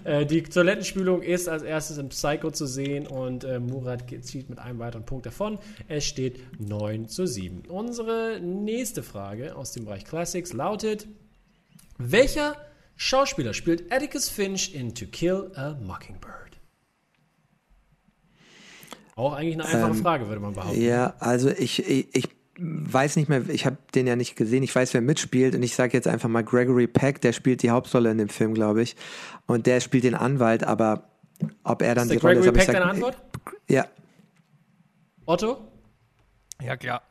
Äh. 0.05 0.27
die 0.27 0.43
Toilettenspülung 0.43 1.23
ist 1.23 1.49
als 1.49 1.63
erstes 1.63 1.99
im 1.99 2.11
Psycho 2.11 2.51
zu 2.51 2.67
sehen 2.67 3.07
und 3.09 3.43
äh, 3.43 3.59
Murat 3.59 4.05
zieht 4.23 4.51
mit 4.51 4.59
einem 4.61 4.79
weiteren 4.79 5.05
Punkt 5.05 5.27
davon. 5.27 5.59
Es 5.89 6.05
steht 6.05 6.41
9 6.61 7.09
zu 7.09 7.27
7. 7.27 7.63
Unsere 7.69 8.39
nächste 8.41 9.03
Frage 9.03 9.57
aus 9.57 9.73
dem 9.73 9.85
Bereich 9.85 10.05
Classics 10.05 10.53
lautet: 10.53 11.09
Welcher 11.97 12.57
Schauspieler 12.97 13.55
spielt 13.55 13.93
Atticus 13.93 14.29
Finch 14.29 14.75
in 14.75 14.95
To 14.95 15.07
Kill 15.07 15.51
a 15.55 15.75
Mockingbird? 15.81 16.48
Auch 19.19 19.33
eigentlich 19.33 19.55
eine 19.55 19.65
einfache 19.65 19.97
ähm, 19.97 20.03
Frage, 20.03 20.29
würde 20.29 20.41
man 20.41 20.55
behaupten. 20.55 20.81
Ja, 20.81 21.15
also 21.19 21.51
ich, 21.51 21.85
ich, 21.89 22.15
ich 22.15 22.29
weiß 22.57 23.17
nicht 23.17 23.29
mehr, 23.29 23.49
ich 23.49 23.67
habe 23.67 23.77
den 23.93 24.07
ja 24.07 24.15
nicht 24.15 24.37
gesehen, 24.37 24.63
ich 24.63 24.73
weiß, 24.73 24.95
wer 24.95 25.01
mitspielt 25.01 25.57
und 25.57 25.63
ich 25.65 25.75
sage 25.75 25.93
jetzt 25.95 26.07
einfach 26.07 26.29
mal 26.29 26.45
Gregory 26.45 26.87
Peck, 26.87 27.21
der 27.21 27.33
spielt 27.33 27.65
die 27.65 27.71
Hauptrolle 27.71 28.13
in 28.13 28.19
dem 28.19 28.29
Film, 28.29 28.55
glaube 28.55 28.83
ich. 28.83 28.95
Und 29.47 29.67
der 29.67 29.81
spielt 29.81 30.05
den 30.05 30.15
Anwalt, 30.15 30.63
aber 30.63 31.11
ob 31.65 31.83
er 31.83 31.97
dann 31.97 32.05
ist 32.05 32.13
die 32.13 32.19
Rolle 32.19 32.37
Gregory 32.37 32.59
ist. 32.59 32.67
Peck 32.67 32.75
deine 32.75 32.91
Antwort? 32.91 33.19
Ja. 33.69 33.87
Otto? 35.27 35.67
Ja, 36.63 36.77
klar. 36.77 37.03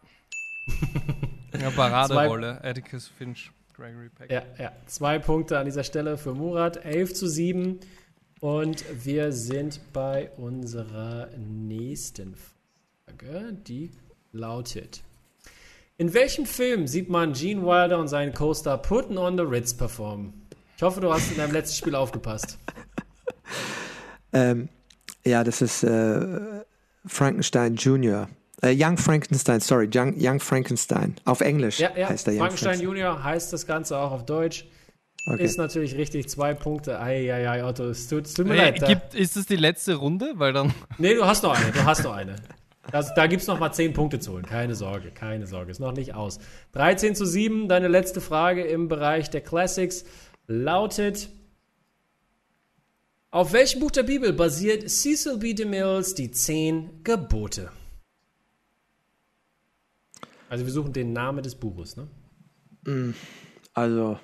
ja, 1.60 1.70
Paraderolle, 1.72 2.63
Atticus 2.63 3.10
Finch, 3.10 3.52
Gregory 3.74 4.10
Peck. 4.10 4.32
Ja, 4.32 4.43
ja. 4.58 4.72
Zwei 4.86 5.20
Punkte 5.20 5.60
an 5.60 5.65
dieser 5.65 5.84
Stelle 5.84 6.17
für 6.17 6.34
Murat, 6.34 6.86
11 6.86 7.13
zu 7.13 7.28
7. 7.28 7.82
Und 8.39 8.86
wir 9.04 9.32
sind 9.32 9.82
bei 9.93 10.30
unserer 10.38 11.30
nächsten 11.38 12.36
Frage, 12.36 13.54
die 13.54 13.91
lautet: 14.32 15.02
in 15.97 16.13
welchem 16.13 16.45
Film 16.45 16.86
sieht 16.86 17.10
man 17.10 17.34
Gene 17.34 17.63
Wilder 17.63 17.97
und 17.97 18.08
seinen 18.08 18.32
Co-Star 18.32 18.78
Putin 18.78 19.17
on 19.17 19.36
the 19.36 19.43
Ritz 19.43 19.73
performen? 19.73 20.47
Ich 20.76 20.84
hoffe, 20.84 21.02
du 21.02 21.12
hast 21.12 21.32
in 21.32 21.38
deinem 21.38 21.54
letzten 21.54 21.76
Spiel 21.78 21.95
aufgepasst. 21.95 22.58
Ähm, 24.34 24.67
ja, 25.23 25.41
das 25.45 25.62
ist 25.62 25.84
äh, 25.84 26.39
Frankenstein 27.06 27.76
Jr. 27.76 28.28
Äh, 28.62 28.76
Young 28.78 28.97
Frankenstein, 28.97 29.62
sorry, 29.62 29.89
Young, 29.91 30.15
Young 30.17 30.41
Frankenstein. 30.41 31.15
Auf 31.23 31.39
Englisch 31.39 31.80
ja, 31.80 31.91
ja. 31.95 32.10
heißt 32.10 32.28
der 32.28 32.34
Young 32.34 32.39
Frankenstein. 32.41 32.76
Frankenstein 32.76 32.97
Jr. 32.97 33.23
heißt 33.23 33.54
das 33.54 33.65
Ganze 33.65 33.97
auch 33.97 34.12
auf 34.12 34.26
Deutsch. 34.26 34.67
Okay. 35.30 35.44
Ist 35.44 35.58
natürlich 35.58 35.96
richtig, 35.96 36.30
zwei 36.30 36.54
Punkte. 36.54 37.02
Eieiei, 37.02 37.66
Otto, 37.66 37.90
es 37.90 38.08
tut, 38.08 38.28
es 38.28 38.34
tut 38.34 38.48
mir 38.48 38.54
äh, 38.54 38.70
leid. 38.70 38.88
Gibt, 38.88 39.13
ist 39.13 39.36
es 39.36 39.46
die 39.46 39.58
letzte 39.58 39.96
Runde? 39.96 40.32
Weil 40.36 40.54
dann. 40.54 40.74
Nee, 40.98 41.16
du 41.16 41.26
hast 41.26 41.44
noch 41.44 41.54
eine, 41.54 41.70
du 41.72 41.84
hast 41.84 42.04
noch 42.04 42.13
eine. 42.13 42.36
Das, 42.90 43.13
da 43.16 43.28
gibt 43.28 43.42
es 43.42 43.50
noch 43.50 43.60
mal 43.60 43.74
10 43.74 43.92
Punkte 43.92 44.18
zu 44.18 44.32
holen. 44.32 44.46
Keine 44.46 44.74
Sorge, 44.74 45.12
keine 45.12 45.46
Sorge. 45.46 45.72
Ist 45.72 45.82
noch 45.82 45.92
nicht 45.92 46.16
aus. 46.16 46.40
13 46.72 47.16
zu 47.16 47.26
7. 47.26 47.68
Deine 47.68 47.90
letzte 47.90 48.22
Frage 48.22 48.63
im 48.63 48.88
Bereich 48.88 49.30
der 49.30 49.42
Classics 49.42 50.06
lautet: 50.48 51.28
Auf 53.30 53.52
welchem 53.52 53.82
Buch 53.82 53.92
der 53.92 54.04
Bibel 54.04 54.32
basiert 54.32 54.90
Cecil 54.90 55.38
B. 55.38 55.54
DeMills 55.54 56.16
Die 56.16 56.32
Zehn 56.32 57.04
Gebote? 57.04 57.72
Also, 60.48 60.66
wir 60.66 60.72
suchen 60.72 60.94
den 60.94 61.12
Namen 61.12 61.44
des 61.44 61.56
Buches, 61.56 61.98
ne? 61.98 62.08
Mm, 62.86 63.13
also, 63.74 64.18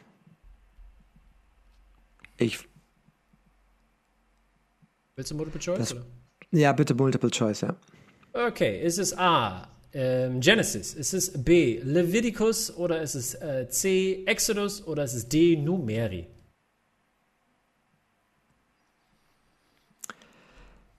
ich. 2.38 2.60
Willst 5.16 5.32
du 5.32 5.36
Multiple 5.36 5.60
Choice? 5.60 5.78
Das, 5.78 5.96
ja, 6.52 6.72
bitte 6.74 6.94
Multiple 6.94 7.30
Choice, 7.30 7.62
ja. 7.62 7.76
Okay, 8.34 8.82
ist 8.84 8.98
es 8.98 9.16
A, 9.18 9.68
ähm, 9.94 10.40
Genesis? 10.40 10.94
Ist 10.96 11.14
es 11.14 11.44
B, 11.44 11.80
Leviticus? 11.84 12.76
Oder 12.76 13.02
ist 13.02 13.16
es 13.16 13.36
äh, 13.36 13.68
C, 13.70 14.24
Exodus? 14.26 14.86
Oder 14.88 15.04
ist 15.04 15.14
es 15.14 15.30
D, 15.30 15.56
Numeri? 15.56 16.28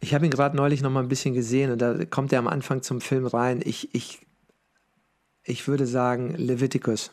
Ich 0.00 0.14
habe 0.14 0.26
ihn 0.26 0.30
gerade 0.30 0.56
neulich 0.56 0.82
noch 0.82 0.90
mal 0.90 1.02
ein 1.02 1.08
bisschen 1.08 1.34
gesehen 1.34 1.72
und 1.72 1.78
da 1.80 2.04
kommt 2.04 2.32
er 2.32 2.38
am 2.38 2.46
Anfang 2.46 2.82
zum 2.82 3.00
Film 3.00 3.26
rein. 3.26 3.62
Ich, 3.64 3.94
ich, 3.94 4.20
ich 5.42 5.66
würde 5.66 5.86
sagen 5.86 6.34
Leviticus. 6.36 7.10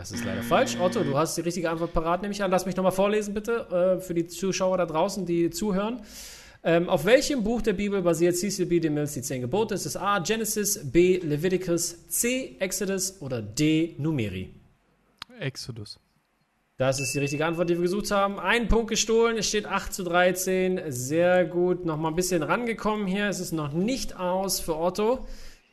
Das 0.00 0.12
ist 0.12 0.24
leider 0.24 0.42
falsch. 0.42 0.78
Otto, 0.80 1.04
du 1.04 1.18
hast 1.18 1.36
die 1.36 1.42
richtige 1.42 1.68
Antwort 1.68 1.92
parat, 1.92 2.22
nehme 2.22 2.32
ich 2.32 2.42
an. 2.42 2.50
Lass 2.50 2.64
mich 2.64 2.74
nochmal 2.74 2.90
vorlesen, 2.90 3.34
bitte, 3.34 3.98
äh, 3.98 4.00
für 4.00 4.14
die 4.14 4.26
Zuschauer 4.26 4.78
da 4.78 4.86
draußen, 4.86 5.26
die 5.26 5.50
zuhören. 5.50 6.00
Ähm, 6.64 6.88
auf 6.88 7.04
welchem 7.04 7.44
Buch 7.44 7.60
der 7.60 7.74
Bibel 7.74 8.00
basiert 8.00 8.34
Cecil 8.34 8.64
B. 8.64 8.80
DeMille 8.80 9.06
die 9.06 9.20
zehn 9.20 9.42
Gebote? 9.42 9.74
Ist 9.74 9.84
es 9.84 9.98
A. 9.98 10.18
Genesis, 10.20 10.90
B. 10.90 11.18
Leviticus, 11.18 12.08
C. 12.08 12.56
Exodus 12.60 13.20
oder 13.20 13.42
D. 13.42 13.94
Numeri? 13.98 14.54
Exodus. 15.38 16.00
Das 16.78 16.98
ist 16.98 17.12
die 17.12 17.18
richtige 17.18 17.44
Antwort, 17.44 17.68
die 17.68 17.74
wir 17.74 17.82
gesucht 17.82 18.10
haben. 18.10 18.38
Ein 18.38 18.68
Punkt 18.68 18.88
gestohlen, 18.88 19.36
es 19.36 19.48
steht 19.48 19.66
8 19.66 19.92
zu 19.92 20.02
13. 20.02 20.80
Sehr 20.88 21.44
gut. 21.44 21.84
Nochmal 21.84 22.12
ein 22.12 22.16
bisschen 22.16 22.42
rangekommen 22.42 23.06
hier. 23.06 23.28
Es 23.28 23.38
ist 23.38 23.52
noch 23.52 23.74
nicht 23.74 24.18
aus 24.18 24.60
für 24.60 24.78
Otto. 24.78 25.26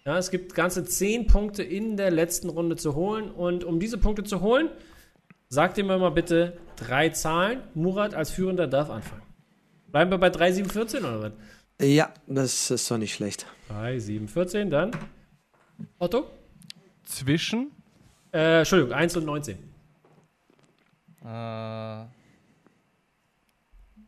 Ja, 0.07 0.17
es 0.17 0.31
gibt 0.31 0.55
ganze 0.55 0.85
10 0.85 1.27
Punkte 1.27 1.63
in 1.63 1.97
der 1.97 2.11
letzten 2.11 2.47
Runde 2.47 2.77
zu 2.77 2.95
holen. 2.95 3.29
Und 3.29 3.65
um 3.65 3.77
diese 3.77 3.97
Punkte 3.97 4.23
zu 4.23 4.39
holen, 4.39 4.69
sagt 5.49 5.77
ihr 5.77 5.83
mir 5.83 5.97
mal 5.97 6.11
bitte 6.11 6.57
drei 6.77 7.09
Zahlen. 7.09 7.59
Murat 7.73 8.13
als 8.13 8.31
Führender 8.31 8.67
darf 8.67 8.89
anfangen. 8.89 9.23
Bleiben 9.91 10.09
wir 10.09 10.17
bei 10.17 10.29
3, 10.29 10.53
7, 10.53 10.69
14 10.69 10.99
oder 11.03 11.21
was? 11.23 11.31
Ja, 11.85 12.13
das 12.25 12.71
ist 12.71 12.89
doch 12.89 12.97
nicht 12.97 13.15
schlecht. 13.15 13.47
3, 13.67 13.99
7, 13.99 14.29
14, 14.29 14.69
dann 14.69 14.91
Otto? 15.99 16.31
Zwischen? 17.03 17.71
Äh, 18.31 18.59
Entschuldigung, 18.59 18.93
1 18.93 19.17
und 19.17 19.25
19. 19.25 19.57
Äh, 21.25 22.05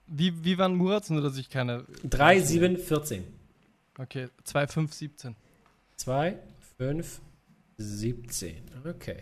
wie, 0.07 0.45
wie 0.45 0.57
waren 0.57 0.75
Murats, 0.75 1.09
nur 1.09 1.21
dass 1.21 1.35
ich 1.35 1.49
keine. 1.49 1.83
3, 2.05 2.39
7, 2.39 2.77
14. 2.77 3.25
Okay, 3.97 4.29
2, 4.45 4.67
5, 4.67 4.93
17. 4.93 5.35
2, 5.99 6.38
5, 6.77 7.19
17. 7.77 8.55
Okay. 8.89 9.17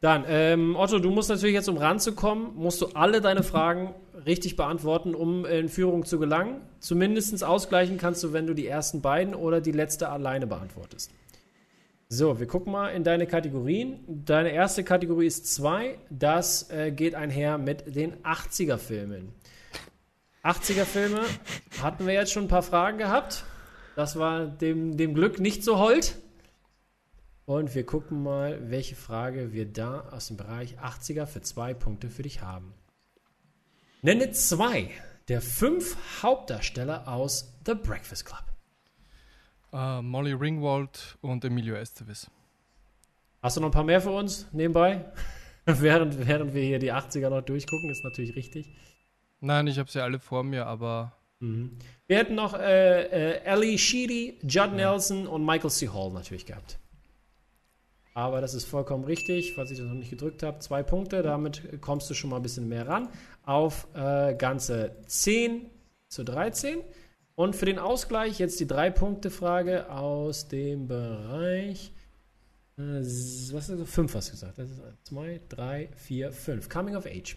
Dann, 0.00 0.24
ähm, 0.26 0.74
Otto, 0.74 1.00
du 1.00 1.10
musst 1.10 1.28
natürlich 1.28 1.54
jetzt, 1.54 1.68
um 1.68 1.76
ranzukommen, 1.76 2.54
musst 2.54 2.80
du 2.80 2.86
alle 2.94 3.20
deine 3.20 3.42
Fragen 3.42 3.94
richtig 4.24 4.56
beantworten, 4.56 5.14
um 5.14 5.44
in 5.44 5.68
Führung 5.68 6.06
zu 6.06 6.18
gelangen. 6.18 6.62
Zumindest 6.78 7.44
ausgleichen 7.44 7.98
kannst 7.98 8.24
du, 8.24 8.32
wenn 8.32 8.46
du 8.46 8.54
die 8.54 8.66
ersten 8.66 9.02
beiden 9.02 9.34
oder 9.34 9.60
die 9.60 9.72
letzte 9.72 10.08
alleine 10.08 10.46
beantwortest. 10.46 11.10
So, 12.08 12.40
wir 12.40 12.46
gucken 12.46 12.72
mal 12.72 12.88
in 12.88 13.04
deine 13.04 13.26
Kategorien. 13.26 14.00
Deine 14.06 14.50
erste 14.50 14.84
Kategorie 14.84 15.26
ist 15.26 15.52
2. 15.54 15.98
Das 16.08 16.70
äh, 16.70 16.90
geht 16.90 17.14
einher 17.14 17.58
mit 17.58 17.94
den 17.94 18.14
80er-Filmen. 18.22 19.34
80er-Filme 20.42 21.20
hatten 21.82 22.06
wir 22.06 22.14
jetzt 22.14 22.32
schon 22.32 22.44
ein 22.44 22.48
paar 22.48 22.62
Fragen 22.62 22.96
gehabt. 22.96 23.44
Das 23.98 24.16
war 24.16 24.46
dem, 24.46 24.96
dem 24.96 25.12
Glück 25.12 25.40
nicht 25.40 25.64
so 25.64 25.76
hold. 25.76 26.14
Und 27.46 27.74
wir 27.74 27.84
gucken 27.84 28.22
mal, 28.22 28.70
welche 28.70 28.94
Frage 28.94 29.52
wir 29.52 29.66
da 29.66 30.02
aus 30.12 30.28
dem 30.28 30.36
Bereich 30.36 30.78
80er 30.78 31.26
für 31.26 31.40
zwei 31.40 31.74
Punkte 31.74 32.08
für 32.08 32.22
dich 32.22 32.40
haben. 32.40 32.74
Nenne 34.00 34.30
zwei 34.30 34.88
der 35.26 35.42
fünf 35.42 35.96
Hauptdarsteller 36.22 37.08
aus 37.08 37.58
The 37.66 37.74
Breakfast 37.74 38.24
Club. 38.24 38.44
Uh, 39.72 40.00
Molly 40.00 40.32
Ringwald 40.32 41.18
und 41.20 41.44
Emilio 41.44 41.74
Estevez. 41.74 42.30
Hast 43.42 43.56
du 43.56 43.60
noch 43.60 43.70
ein 43.70 43.72
paar 43.72 43.82
mehr 43.82 44.00
für 44.00 44.12
uns 44.12 44.46
nebenbei? 44.52 45.06
während, 45.64 46.24
während 46.24 46.54
wir 46.54 46.62
hier 46.62 46.78
die 46.78 46.92
80er 46.92 47.30
noch 47.30 47.42
durchgucken, 47.42 47.90
ist 47.90 48.04
natürlich 48.04 48.36
richtig. 48.36 48.68
Nein, 49.40 49.66
ich 49.66 49.76
habe 49.76 49.90
sie 49.90 50.00
alle 50.00 50.20
vor 50.20 50.44
mir, 50.44 50.66
aber. 50.66 51.17
Mhm. 51.40 51.78
Wir 52.06 52.16
hätten 52.18 52.34
noch 52.34 52.54
äh, 52.54 53.02
äh, 53.02 53.42
Ellie 53.44 53.78
Sheedy, 53.78 54.38
Judd. 54.42 54.72
Nelson 54.74 55.26
und 55.26 55.44
Michael 55.44 55.70
C. 55.70 55.88
Hall 55.88 56.10
natürlich 56.12 56.46
gehabt. 56.46 56.78
Aber 58.14 58.40
das 58.40 58.54
ist 58.54 58.64
vollkommen 58.64 59.04
richtig, 59.04 59.54
falls 59.54 59.70
ich 59.70 59.78
das 59.78 59.86
noch 59.86 59.94
nicht 59.94 60.10
gedrückt 60.10 60.42
habe. 60.42 60.58
Zwei 60.58 60.82
Punkte, 60.82 61.22
damit 61.22 61.80
kommst 61.80 62.10
du 62.10 62.14
schon 62.14 62.30
mal 62.30 62.36
ein 62.36 62.42
bisschen 62.42 62.68
mehr 62.68 62.88
ran. 62.88 63.08
Auf 63.44 63.86
äh, 63.94 64.34
ganze 64.34 64.96
10 65.06 65.70
zu 66.08 66.24
13. 66.24 66.80
Und 67.36 67.54
für 67.54 67.66
den 67.66 67.78
Ausgleich 67.78 68.40
jetzt 68.40 68.58
die 68.58 68.66
Drei-Punkte-Frage 68.66 69.88
aus 69.90 70.48
dem 70.48 70.88
Bereich. 70.88 71.92
Äh, 72.76 72.80
was 72.82 73.68
ist 73.68 73.80
das? 73.80 73.88
Fünf 73.88 74.16
hast 74.16 74.28
du 74.28 74.32
gesagt. 74.32 74.58
Das 74.58 74.68
ist 74.68 74.82
zwei, 75.04 75.40
drei, 75.48 75.88
vier, 75.94 76.32
fünf. 76.32 76.68
Coming 76.68 76.96
of 76.96 77.06
Age. 77.06 77.36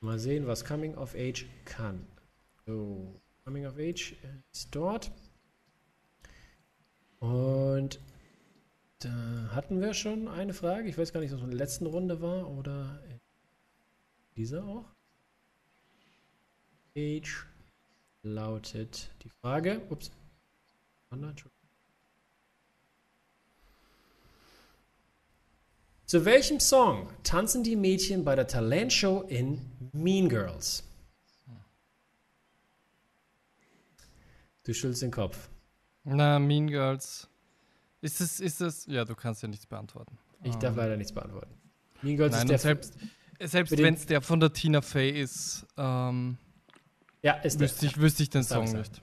Mal 0.00 0.18
sehen, 0.18 0.46
was 0.46 0.66
Coming 0.66 0.96
of 0.96 1.14
Age 1.14 1.46
kann. 1.64 2.06
So, 2.66 3.20
Coming 3.44 3.66
of 3.66 3.76
Age 3.76 4.14
ist 4.52 4.68
dort. 4.74 5.10
Und 7.18 8.00
da 9.00 9.50
hatten 9.52 9.80
wir 9.80 9.94
schon 9.94 10.28
eine 10.28 10.54
Frage. 10.54 10.88
Ich 10.88 10.96
weiß 10.96 11.12
gar 11.12 11.20
nicht, 11.20 11.32
ob 11.32 11.38
es 11.38 11.44
in 11.44 11.50
der 11.50 11.58
letzten 11.58 11.86
Runde 11.86 12.20
war 12.20 12.48
oder 12.50 13.02
dieser 14.36 14.64
auch. 14.64 14.84
Age 16.96 17.46
lautet 18.22 19.10
die 19.24 19.30
Frage. 19.30 19.80
Ups. 19.90 20.10
Zu 26.06 26.24
welchem 26.24 26.60
Song 26.60 27.10
tanzen 27.22 27.64
die 27.64 27.76
Mädchen 27.76 28.24
bei 28.24 28.34
der 28.34 28.46
Talentshow 28.46 29.22
in 29.28 29.60
Mean 29.92 30.28
Girls? 30.28 30.84
Du 34.64 34.72
schüttelst 34.72 35.02
den 35.02 35.10
Kopf. 35.10 35.48
Na, 36.04 36.38
Mean 36.38 36.66
Girls. 36.68 37.28
Ist 38.00 38.20
es, 38.20 38.40
ist 38.40 38.60
es, 38.60 38.86
ja, 38.86 39.04
du 39.04 39.14
kannst 39.14 39.42
ja 39.42 39.48
nichts 39.48 39.66
beantworten. 39.66 40.18
Ich 40.42 40.56
darf 40.56 40.72
um. 40.72 40.78
leider 40.78 40.96
nichts 40.96 41.12
beantworten. 41.12 41.54
Mean 42.02 42.16
Girls 42.16 42.32
Nein, 42.32 42.42
ist 42.42 42.50
der 42.50 42.58
selbst, 42.58 42.94
selbst 43.40 43.78
wenn 43.78 43.94
es 43.94 44.06
der 44.06 44.20
von 44.20 44.40
der 44.40 44.52
Tina 44.52 44.80
Fey 44.80 45.10
ist, 45.10 45.66
ähm, 45.76 46.36
ja, 47.22 47.34
ist 47.34 47.60
wüsste, 47.60 47.86
ich, 47.86 47.98
wüsste 47.98 48.24
ich 48.24 48.30
den 48.30 48.42
Song 48.42 48.64
nicht. 48.72 49.00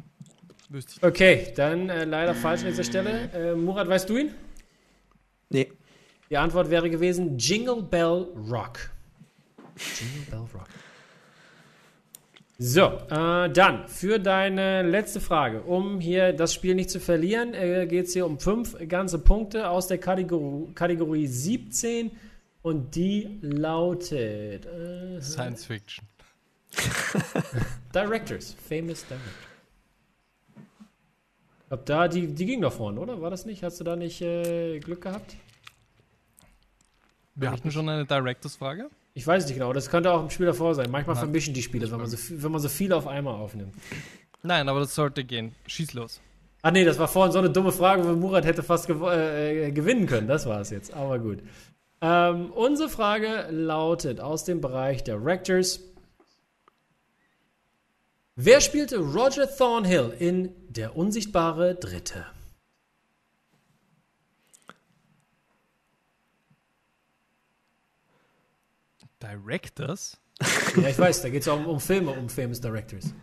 Ich 0.72 1.02
okay, 1.04 1.54
dann 1.56 1.90
äh, 1.90 2.04
leider 2.06 2.36
falsch 2.36 2.62
an 2.62 2.68
dieser 2.68 2.84
Stelle. 2.84 3.32
Äh, 3.34 3.56
Murat, 3.56 3.88
weißt 3.88 4.10
du 4.10 4.18
ihn? 4.18 4.32
Nee. 5.50 5.72
Die 6.30 6.38
Antwort 6.38 6.70
wäre 6.70 6.90
gewesen 6.90 7.38
Jingle 7.38 7.82
Bell 7.82 8.28
Rock. 8.50 8.92
Jingle 9.98 10.26
Bell 10.30 10.60
Rock. 10.60 10.68
So, 12.62 12.92
äh, 13.10 13.50
dann 13.50 13.88
für 13.88 14.20
deine 14.20 14.82
letzte 14.82 15.22
Frage. 15.22 15.62
Um 15.62 16.02
hier 16.02 16.34
das 16.34 16.54
Spiel 16.54 16.76
nicht 16.76 16.90
zu 16.90 17.00
verlieren, 17.00 17.54
äh, 17.54 17.88
geht 17.88 18.08
es 18.08 18.14
hier 18.14 18.26
um 18.26 18.38
fünf 18.38 18.76
ganze 18.90 19.18
Punkte 19.18 19.70
aus 19.70 19.88
der 19.88 19.98
Kategorie, 19.98 20.74
Kategorie 20.74 21.26
17 21.26 22.12
und 22.62 22.96
die 22.98 23.40
lautet 23.42 24.66
äh, 24.66 25.22
Science 25.22 25.68
Fiction. 25.68 26.06
Directors, 27.96 28.54
famous 28.68 29.06
Directors. 29.08 29.34
Ich 31.62 31.68
glaube, 31.70 31.84
da, 31.86 32.08
die, 32.10 32.28
die 32.28 32.46
ging 32.46 32.60
da 32.60 32.70
vorne, 32.70 33.00
oder? 33.00 33.22
War 33.22 33.30
das 33.30 33.46
nicht? 33.46 33.64
Hast 33.64 33.80
du 33.80 33.86
da 33.86 33.96
nicht 33.96 34.22
äh, 34.22 34.80
Glück 34.80 35.00
gehabt? 35.00 35.38
Wir 37.36 37.52
hatten 37.52 37.72
schon 37.72 37.88
eine 37.88 38.06
Directors-Frage. 38.06 38.90
Ich 39.20 39.28
weiß 39.28 39.46
nicht 39.48 39.56
genau, 39.56 39.74
das 39.74 39.90
könnte 39.90 40.14
auch 40.14 40.24
im 40.24 40.30
Spiel 40.30 40.46
davor 40.46 40.74
sein. 40.74 40.90
Manchmal 40.90 41.16
Nein. 41.16 41.26
vermischen 41.26 41.54
die 41.54 41.62
Spiele, 41.62 41.92
wenn 41.92 41.98
man, 41.98 42.08
so, 42.08 42.18
wenn 42.42 42.52
man 42.54 42.62
so 42.62 42.70
viele 42.70 42.96
auf 42.96 43.06
einmal 43.06 43.36
aufnimmt. 43.36 43.74
Nein, 44.44 44.70
aber 44.70 44.80
das 44.80 44.96
sollte 44.96 45.26
gehen. 45.26 45.54
Schieß 45.68 45.92
los. 45.94 46.22
Ah 46.62 46.72
nee, 46.72 46.86
das 46.86 46.98
war 47.00 47.10
vorhin 47.10 47.34
so 47.34 47.40
eine 47.40 47.50
dumme 47.50 47.74
Frage, 47.74 48.08
wo 48.08 48.14
Murat 48.14 48.46
hätte 48.46 48.64
fast 48.64 48.88
gew 48.88 49.10
äh, 49.10 49.74
gewinnen 49.74 50.06
können. 50.06 50.30
Das 50.30 50.46
war 50.46 50.62
es 50.62 50.70
jetzt, 50.70 50.94
aber 50.94 51.20
gut. 51.20 51.40
Ähm, 52.00 52.50
unsere 52.52 52.88
Frage 52.88 53.50
lautet 53.52 54.22
aus 54.22 54.46
dem 54.46 54.62
Bereich 54.62 55.04
der 55.04 55.22
Rectors. 55.22 55.82
Wer 58.38 58.62
spielte 58.62 59.00
Roger 59.00 59.54
Thornhill 59.54 60.14
in 60.18 60.54
Der 60.70 60.96
unsichtbare 60.96 61.76
Dritte? 61.76 62.26
Directors? 69.22 70.18
Ja, 70.76 70.88
ich 70.88 70.98
weiß, 70.98 71.22
da 71.22 71.30
geht 71.30 71.42
es 71.42 71.48
auch 71.48 71.60
um, 71.60 71.66
um, 71.66 71.80
Filme, 71.80 72.12
um 72.12 72.30
Famous 72.30 72.62
Directors. 72.62 73.14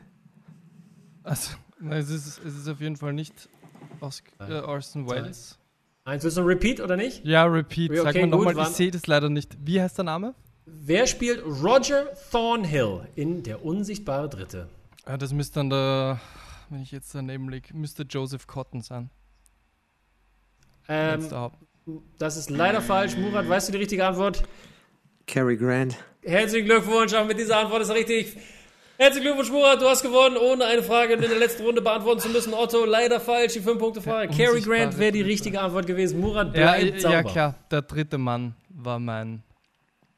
Also, 1.22 1.54
es 1.90 2.11
ist, 2.11 2.38
es 2.44 2.56
ist 2.56 2.68
auf 2.68 2.80
jeden 2.80 2.96
Fall 2.96 3.12
nicht 3.12 3.48
aus 4.00 4.22
äh, 4.38 4.61
Orson 4.61 5.09
Welles. 5.09 5.59
Eins, 6.04 6.22
willst 6.22 6.37
du 6.37 6.42
ein 6.42 6.46
Repeat 6.46 6.80
oder 6.80 6.96
nicht? 6.96 7.24
Ja, 7.24 7.44
Repeat. 7.44 7.90
Okay, 7.90 8.02
Sag 8.02 8.14
mal 8.14 8.26
nochmal, 8.26 8.59
ich 8.59 8.76
sehe 8.76 8.90
das 8.90 9.06
leider 9.06 9.28
nicht. 9.28 9.56
Wie 9.61 9.80
heißt 9.80 9.98
der 9.98 10.04
Name? 10.04 10.35
Wer 10.66 11.06
spielt 11.06 11.44
Roger 11.44 12.06
Thornhill 12.30 13.09
in 13.14 13.42
Der 13.42 13.64
unsichtbare 13.64 14.28
Dritte? 14.28 14.68
Ja, 15.06 15.16
das 15.16 15.32
müsste 15.32 15.61
dann 15.61 15.70
der, 15.70 16.20
wenn 16.70 16.82
ich 16.82 16.92
jetzt 16.92 17.14
daneben 17.14 17.48
liege, 17.48 17.74
müsste 17.74 18.02
Joseph 18.04 18.46
Cotton 18.46 18.82
sein. 18.82 19.11
Ähm, 20.88 21.28
das 22.18 22.37
ist 22.37 22.50
leider 22.50 22.80
falsch. 22.80 23.16
Murat, 23.16 23.48
weißt 23.48 23.68
du 23.68 23.72
die 23.72 23.78
richtige 23.78 24.06
Antwort? 24.06 24.42
Cary 25.27 25.57
Grant. 25.57 25.97
Herzlichen 26.23 26.67
Glückwunsch, 26.67 27.12
auch 27.15 27.27
mit 27.27 27.39
dieser 27.39 27.59
Antwort 27.59 27.83
ist 27.83 27.93
richtig. 27.93 28.37
Herzlichen 28.99 29.27
Glückwunsch, 29.27 29.51
Murat, 29.51 29.81
du 29.81 29.87
hast 29.87 30.03
gewonnen, 30.03 30.37
ohne 30.37 30.65
eine 30.65 30.83
Frage 30.83 31.15
in 31.15 31.21
der 31.21 31.37
letzten 31.37 31.65
Runde 31.65 31.83
beantworten 31.83 32.21
zu 32.21 32.29
müssen. 32.31 32.55
Otto, 32.55 32.85
leider 32.85 33.21
falsch, 33.21 33.53
die 33.53 33.61
5-Punkte-Frage. 33.61 34.33
Ja, 34.33 34.47
Cary 34.47 34.61
Grant 34.62 34.99
wäre 34.99 35.12
die 35.12 35.23
richtige 35.23 35.61
Antwort 35.61 35.87
gewesen. 35.87 36.21
Murat 36.21 36.53
bleibt 36.53 36.95
ja, 36.95 37.01
sauber. 37.01 37.15
Ja, 37.15 37.23
klar, 37.23 37.55
der 37.71 37.83
dritte 37.83 38.17
Mann 38.17 38.55
war 38.71 38.99
mein, 38.99 39.43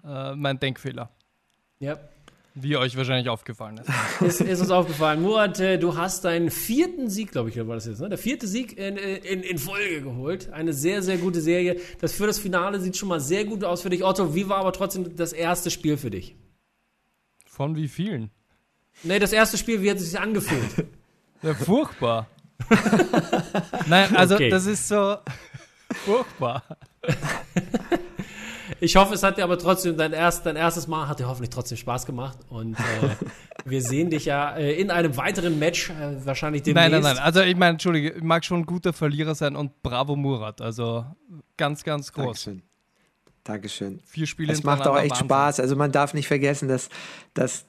äh, 0.05 0.35
mein 0.37 0.61
Denkfehler. 0.61 1.11
Ja. 1.81 1.99
Wie 2.61 2.77
euch 2.77 2.97
wahrscheinlich 2.97 3.29
aufgefallen 3.29 3.79
ist. 3.79 4.21
ist, 4.21 4.41
ist 4.41 4.61
uns 4.61 4.71
aufgefallen. 4.71 5.23
Murat, 5.23 5.61
äh, 5.61 5.79
du 5.79 5.97
hast 5.97 6.25
deinen 6.25 6.51
vierten 6.51 7.09
Sieg, 7.09 7.33
glaube 7.33 7.51
ich, 7.51 7.57
war 7.57 7.75
das 7.75 7.87
jetzt, 7.87 8.01
ne? 8.01 8.09
Der 8.09 8.19
vierte 8.19 8.47
Sieg 8.47 8.77
in, 8.77 8.97
in, 8.97 9.43
in, 9.43 9.59
Folge 9.59 10.03
geholt. 10.03 10.53
Eine 10.53 10.73
sehr, 10.73 11.03
sehr 11.03 11.19
gute 11.19 11.41
Serie. 11.41 11.81
Das 12.01 12.13
für 12.13 12.27
das 12.27 12.39
Finale 12.39 12.81
sieht 12.81 12.97
schon 12.97 13.09
mal 13.09 13.21
sehr 13.21 13.45
gut 13.45 13.65
aus 13.65 13.83
für 13.83 13.91
dich. 13.91 14.05
Otto, 14.05 14.35
wie 14.35 14.49
war 14.49 14.59
aber 14.59 14.73
trotzdem 14.73 15.15
das 15.17 15.33
erste 15.33 15.71
Spiel 15.71 15.97
für 15.97 16.11
dich? 16.11 16.37
Von 17.47 17.77
wie 17.77 17.89
vielen? 17.89 18.31
Nee, 19.03 19.19
das 19.19 19.33
erste 19.33 19.57
Spiel, 19.59 19.83
wie 19.83 19.91
hat 19.91 19.99
es 19.99 20.11
sich 20.11 20.19
angefühlt? 20.19 20.87
Ja, 21.41 21.55
furchtbar. 21.55 22.27
Nein, 23.87 24.17
also 24.17 24.35
okay. 24.35 24.51
das 24.51 24.67
ist 24.67 24.89
so 24.89 25.19
furchtbar. 26.05 26.65
Ich 28.81 28.97
hoffe, 28.97 29.15
es 29.15 29.23
hat 29.23 29.39
dir 29.39 29.45
aber 29.45 29.59
trotzdem 29.59 29.97
dein, 29.97 30.13
erst, 30.13 30.47
dein 30.47 30.57
erstes 30.57 30.87
Mal 30.87 31.09
hat 31.09 31.21
dir 31.21 31.29
hoffentlich 31.29 31.51
trotzdem 31.51 31.79
Spaß 31.79 32.07
gemacht 32.07 32.39
und 32.49 32.79
äh, 32.79 32.83
wir 33.65 33.83
sehen 33.83 34.11
dich 34.11 34.27
ja 34.27 34.57
äh, 34.57 34.81
in 34.81 34.91
einem 34.91 35.17
weiteren 35.17 35.59
Match 35.59 35.91
äh, 35.91 36.25
wahrscheinlich 36.25 36.63
demnächst. 36.63 36.91
Nein, 36.91 37.03
nein, 37.03 37.15
nein. 37.15 37.23
Also 37.23 37.41
ich 37.41 37.57
meine, 37.57 37.73
entschuldige, 37.73 38.11
ich 38.11 38.23
mag 38.23 38.45
schon 38.45 38.61
ein 38.61 38.67
guter 38.67 38.93
Verlierer 38.93 39.35
sein 39.35 39.57
und 39.57 39.83
bravo 39.83 40.17
Murat. 40.17 40.61
Also 40.61 41.05
ganz, 41.57 41.85
ganz 41.85 42.13
groß. 42.13 42.45
Dankeschön. 42.45 42.63
Dankeschön. 43.45 44.01
Vier 44.05 44.27
Spiele 44.27 44.53
Es 44.53 44.63
macht 44.63 44.87
auch 44.87 44.99
echt 44.99 45.17
Spaß. 45.17 45.61
Also 45.61 45.75
man 45.75 45.91
darf 45.91 46.13
nicht 46.13 46.29
vergessen, 46.29 46.69
dass, 46.69 46.91
dass 47.33 47.65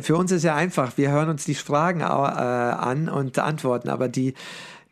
für 0.00 0.16
uns 0.16 0.32
ist 0.32 0.42
ja 0.42 0.54
einfach. 0.54 0.96
Wir 0.96 1.10
hören 1.10 1.28
uns 1.28 1.44
die 1.44 1.54
Fragen 1.54 2.00
äh, 2.00 2.04
an 2.04 3.08
und 3.08 3.38
antworten, 3.38 3.90
aber 3.90 4.08
die 4.08 4.34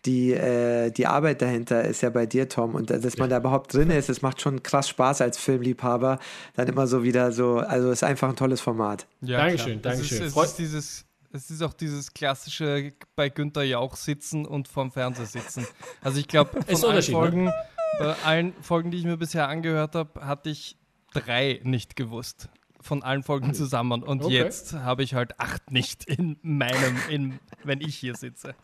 die, 0.07 0.33
äh, 0.33 0.91
die 0.91 1.07
Arbeit 1.07 1.43
dahinter 1.43 1.85
ist 1.85 2.01
ja 2.01 2.11
bei 2.11 2.27
dir, 2.27 2.49
Tom. 2.49 2.75
Und 2.75 2.91
dass 2.91 3.17
man 3.19 3.29
da 3.29 3.39
überhaupt 3.39 3.75
drin 3.75 3.91
ist, 3.91 4.09
es 4.09 4.23
macht 4.23 4.41
schon 4.41 4.63
krass 4.63 4.89
Spaß 4.89 5.21
als 5.21 5.37
Filmliebhaber. 5.39 6.19
Dann 6.55 6.69
immer 6.69 6.87
so 6.87 7.03
wieder 7.03 7.33
so, 7.33 7.59
also 7.59 7.91
ist 7.91 8.05
einfach 8.05 8.29
ein 8.29 8.37
tolles 8.37 8.61
Format. 8.61 9.07
Ja, 9.21 9.39
Dankeschön, 9.39 9.83
klar. 9.83 9.95
Dankeschön. 9.95 10.23
Es 10.23 10.27
ist, 10.29 10.37
es 10.37 10.45
ist 10.45 10.59
dieses, 10.59 11.05
es 11.33 11.51
ist 11.51 11.63
auch 11.63 11.75
dieses 11.75 12.15
klassische 12.15 12.93
bei 13.17 13.29
Günther 13.29 13.65
Jauch 13.65 13.97
sitzen 13.97 14.47
und 14.47 14.69
vorm 14.69 14.93
Fernseher 14.93 15.27
sitzen. 15.27 15.67
Also 16.01 16.21
ich 16.21 16.29
glaube, 16.29 16.63
von 16.67 16.85
allen 16.85 16.97
ne? 16.97 17.03
Folgen, 17.03 17.45
ne? 17.45 17.55
bei 17.99 18.15
allen 18.25 18.53
Folgen, 18.63 18.91
die 18.91 18.99
ich 18.99 19.05
mir 19.05 19.17
bisher 19.17 19.49
angehört 19.49 19.95
habe, 19.97 20.25
hatte 20.25 20.51
ich 20.51 20.77
drei 21.13 21.61
nicht 21.65 21.97
gewusst. 21.97 22.49
Von 22.81 23.03
allen 23.03 23.25
Folgen 23.25 23.53
zusammen. 23.55 24.05
Und 24.05 24.23
okay. 24.23 24.35
jetzt 24.35 24.75
habe 24.75 25.03
ich 25.03 25.15
halt 25.15 25.41
acht 25.41 25.73
nicht 25.73 26.05
in 26.05 26.39
meinem, 26.43 26.97
in, 27.11 27.41
wenn 27.65 27.81
ich 27.81 27.97
hier 27.97 28.15
sitze. 28.15 28.55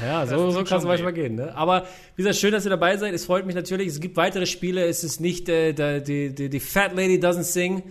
Ja, 0.00 0.26
so, 0.26 0.50
so 0.50 0.64
kann 0.64 0.78
es 0.78 0.84
manchmal 0.84 1.12
gehen. 1.12 1.34
Ne? 1.34 1.54
Aber 1.56 1.86
wie 2.14 2.22
gesagt, 2.22 2.36
schön, 2.36 2.52
dass 2.52 2.64
ihr 2.64 2.70
dabei 2.70 2.96
seid. 2.96 3.14
Es 3.14 3.24
freut 3.24 3.46
mich 3.46 3.54
natürlich. 3.54 3.88
Es 3.88 4.00
gibt 4.00 4.16
weitere 4.16 4.46
Spiele. 4.46 4.84
Es 4.84 5.02
ist 5.02 5.20
nicht 5.20 5.48
äh, 5.48 5.72
die, 6.00 6.34
die, 6.34 6.48
die 6.48 6.60
Fat 6.60 6.94
Lady 6.94 7.18
doesn't 7.18 7.42
sing, 7.42 7.82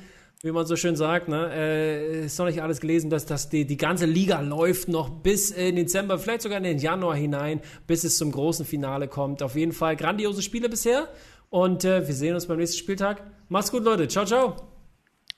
wie 0.41 0.51
man 0.51 0.65
so 0.65 0.75
schön 0.75 0.95
sagt. 0.95 1.27
Ne? 1.27 1.51
Äh, 1.53 2.25
ist 2.25 2.39
noch 2.39 2.45
nicht 2.45 2.61
alles 2.61 2.79
gelesen, 2.79 3.09
dass, 3.09 3.25
dass 3.25 3.49
die, 3.49 3.65
die 3.65 3.77
ganze 3.77 4.05
Liga 4.05 4.39
läuft 4.39 4.87
noch 4.87 5.09
bis 5.09 5.51
in 5.51 5.75
Dezember, 5.75 6.17
vielleicht 6.17 6.43
sogar 6.43 6.57
in 6.57 6.63
den 6.63 6.79
Januar 6.79 7.15
hinein, 7.15 7.59
bis 7.87 8.03
es 8.03 8.17
zum 8.17 8.31
großen 8.31 8.65
Finale 8.65 9.07
kommt. 9.07 9.43
Auf 9.43 9.55
jeden 9.55 9.73
Fall 9.73 9.95
grandiose 9.95 10.41
Spiele 10.41 10.69
bisher. 10.69 11.09
Und 11.49 11.83
äh, 11.83 12.07
wir 12.07 12.15
sehen 12.15 12.35
uns 12.35 12.45
beim 12.45 12.57
nächsten 12.57 12.77
Spieltag. 12.77 13.21
Macht's 13.49 13.71
gut, 13.71 13.83
Leute. 13.83 14.07
Ciao, 14.07 14.25
ciao. 14.25 14.55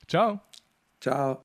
Ciao. 0.07 0.39
Ciao. 0.99 1.43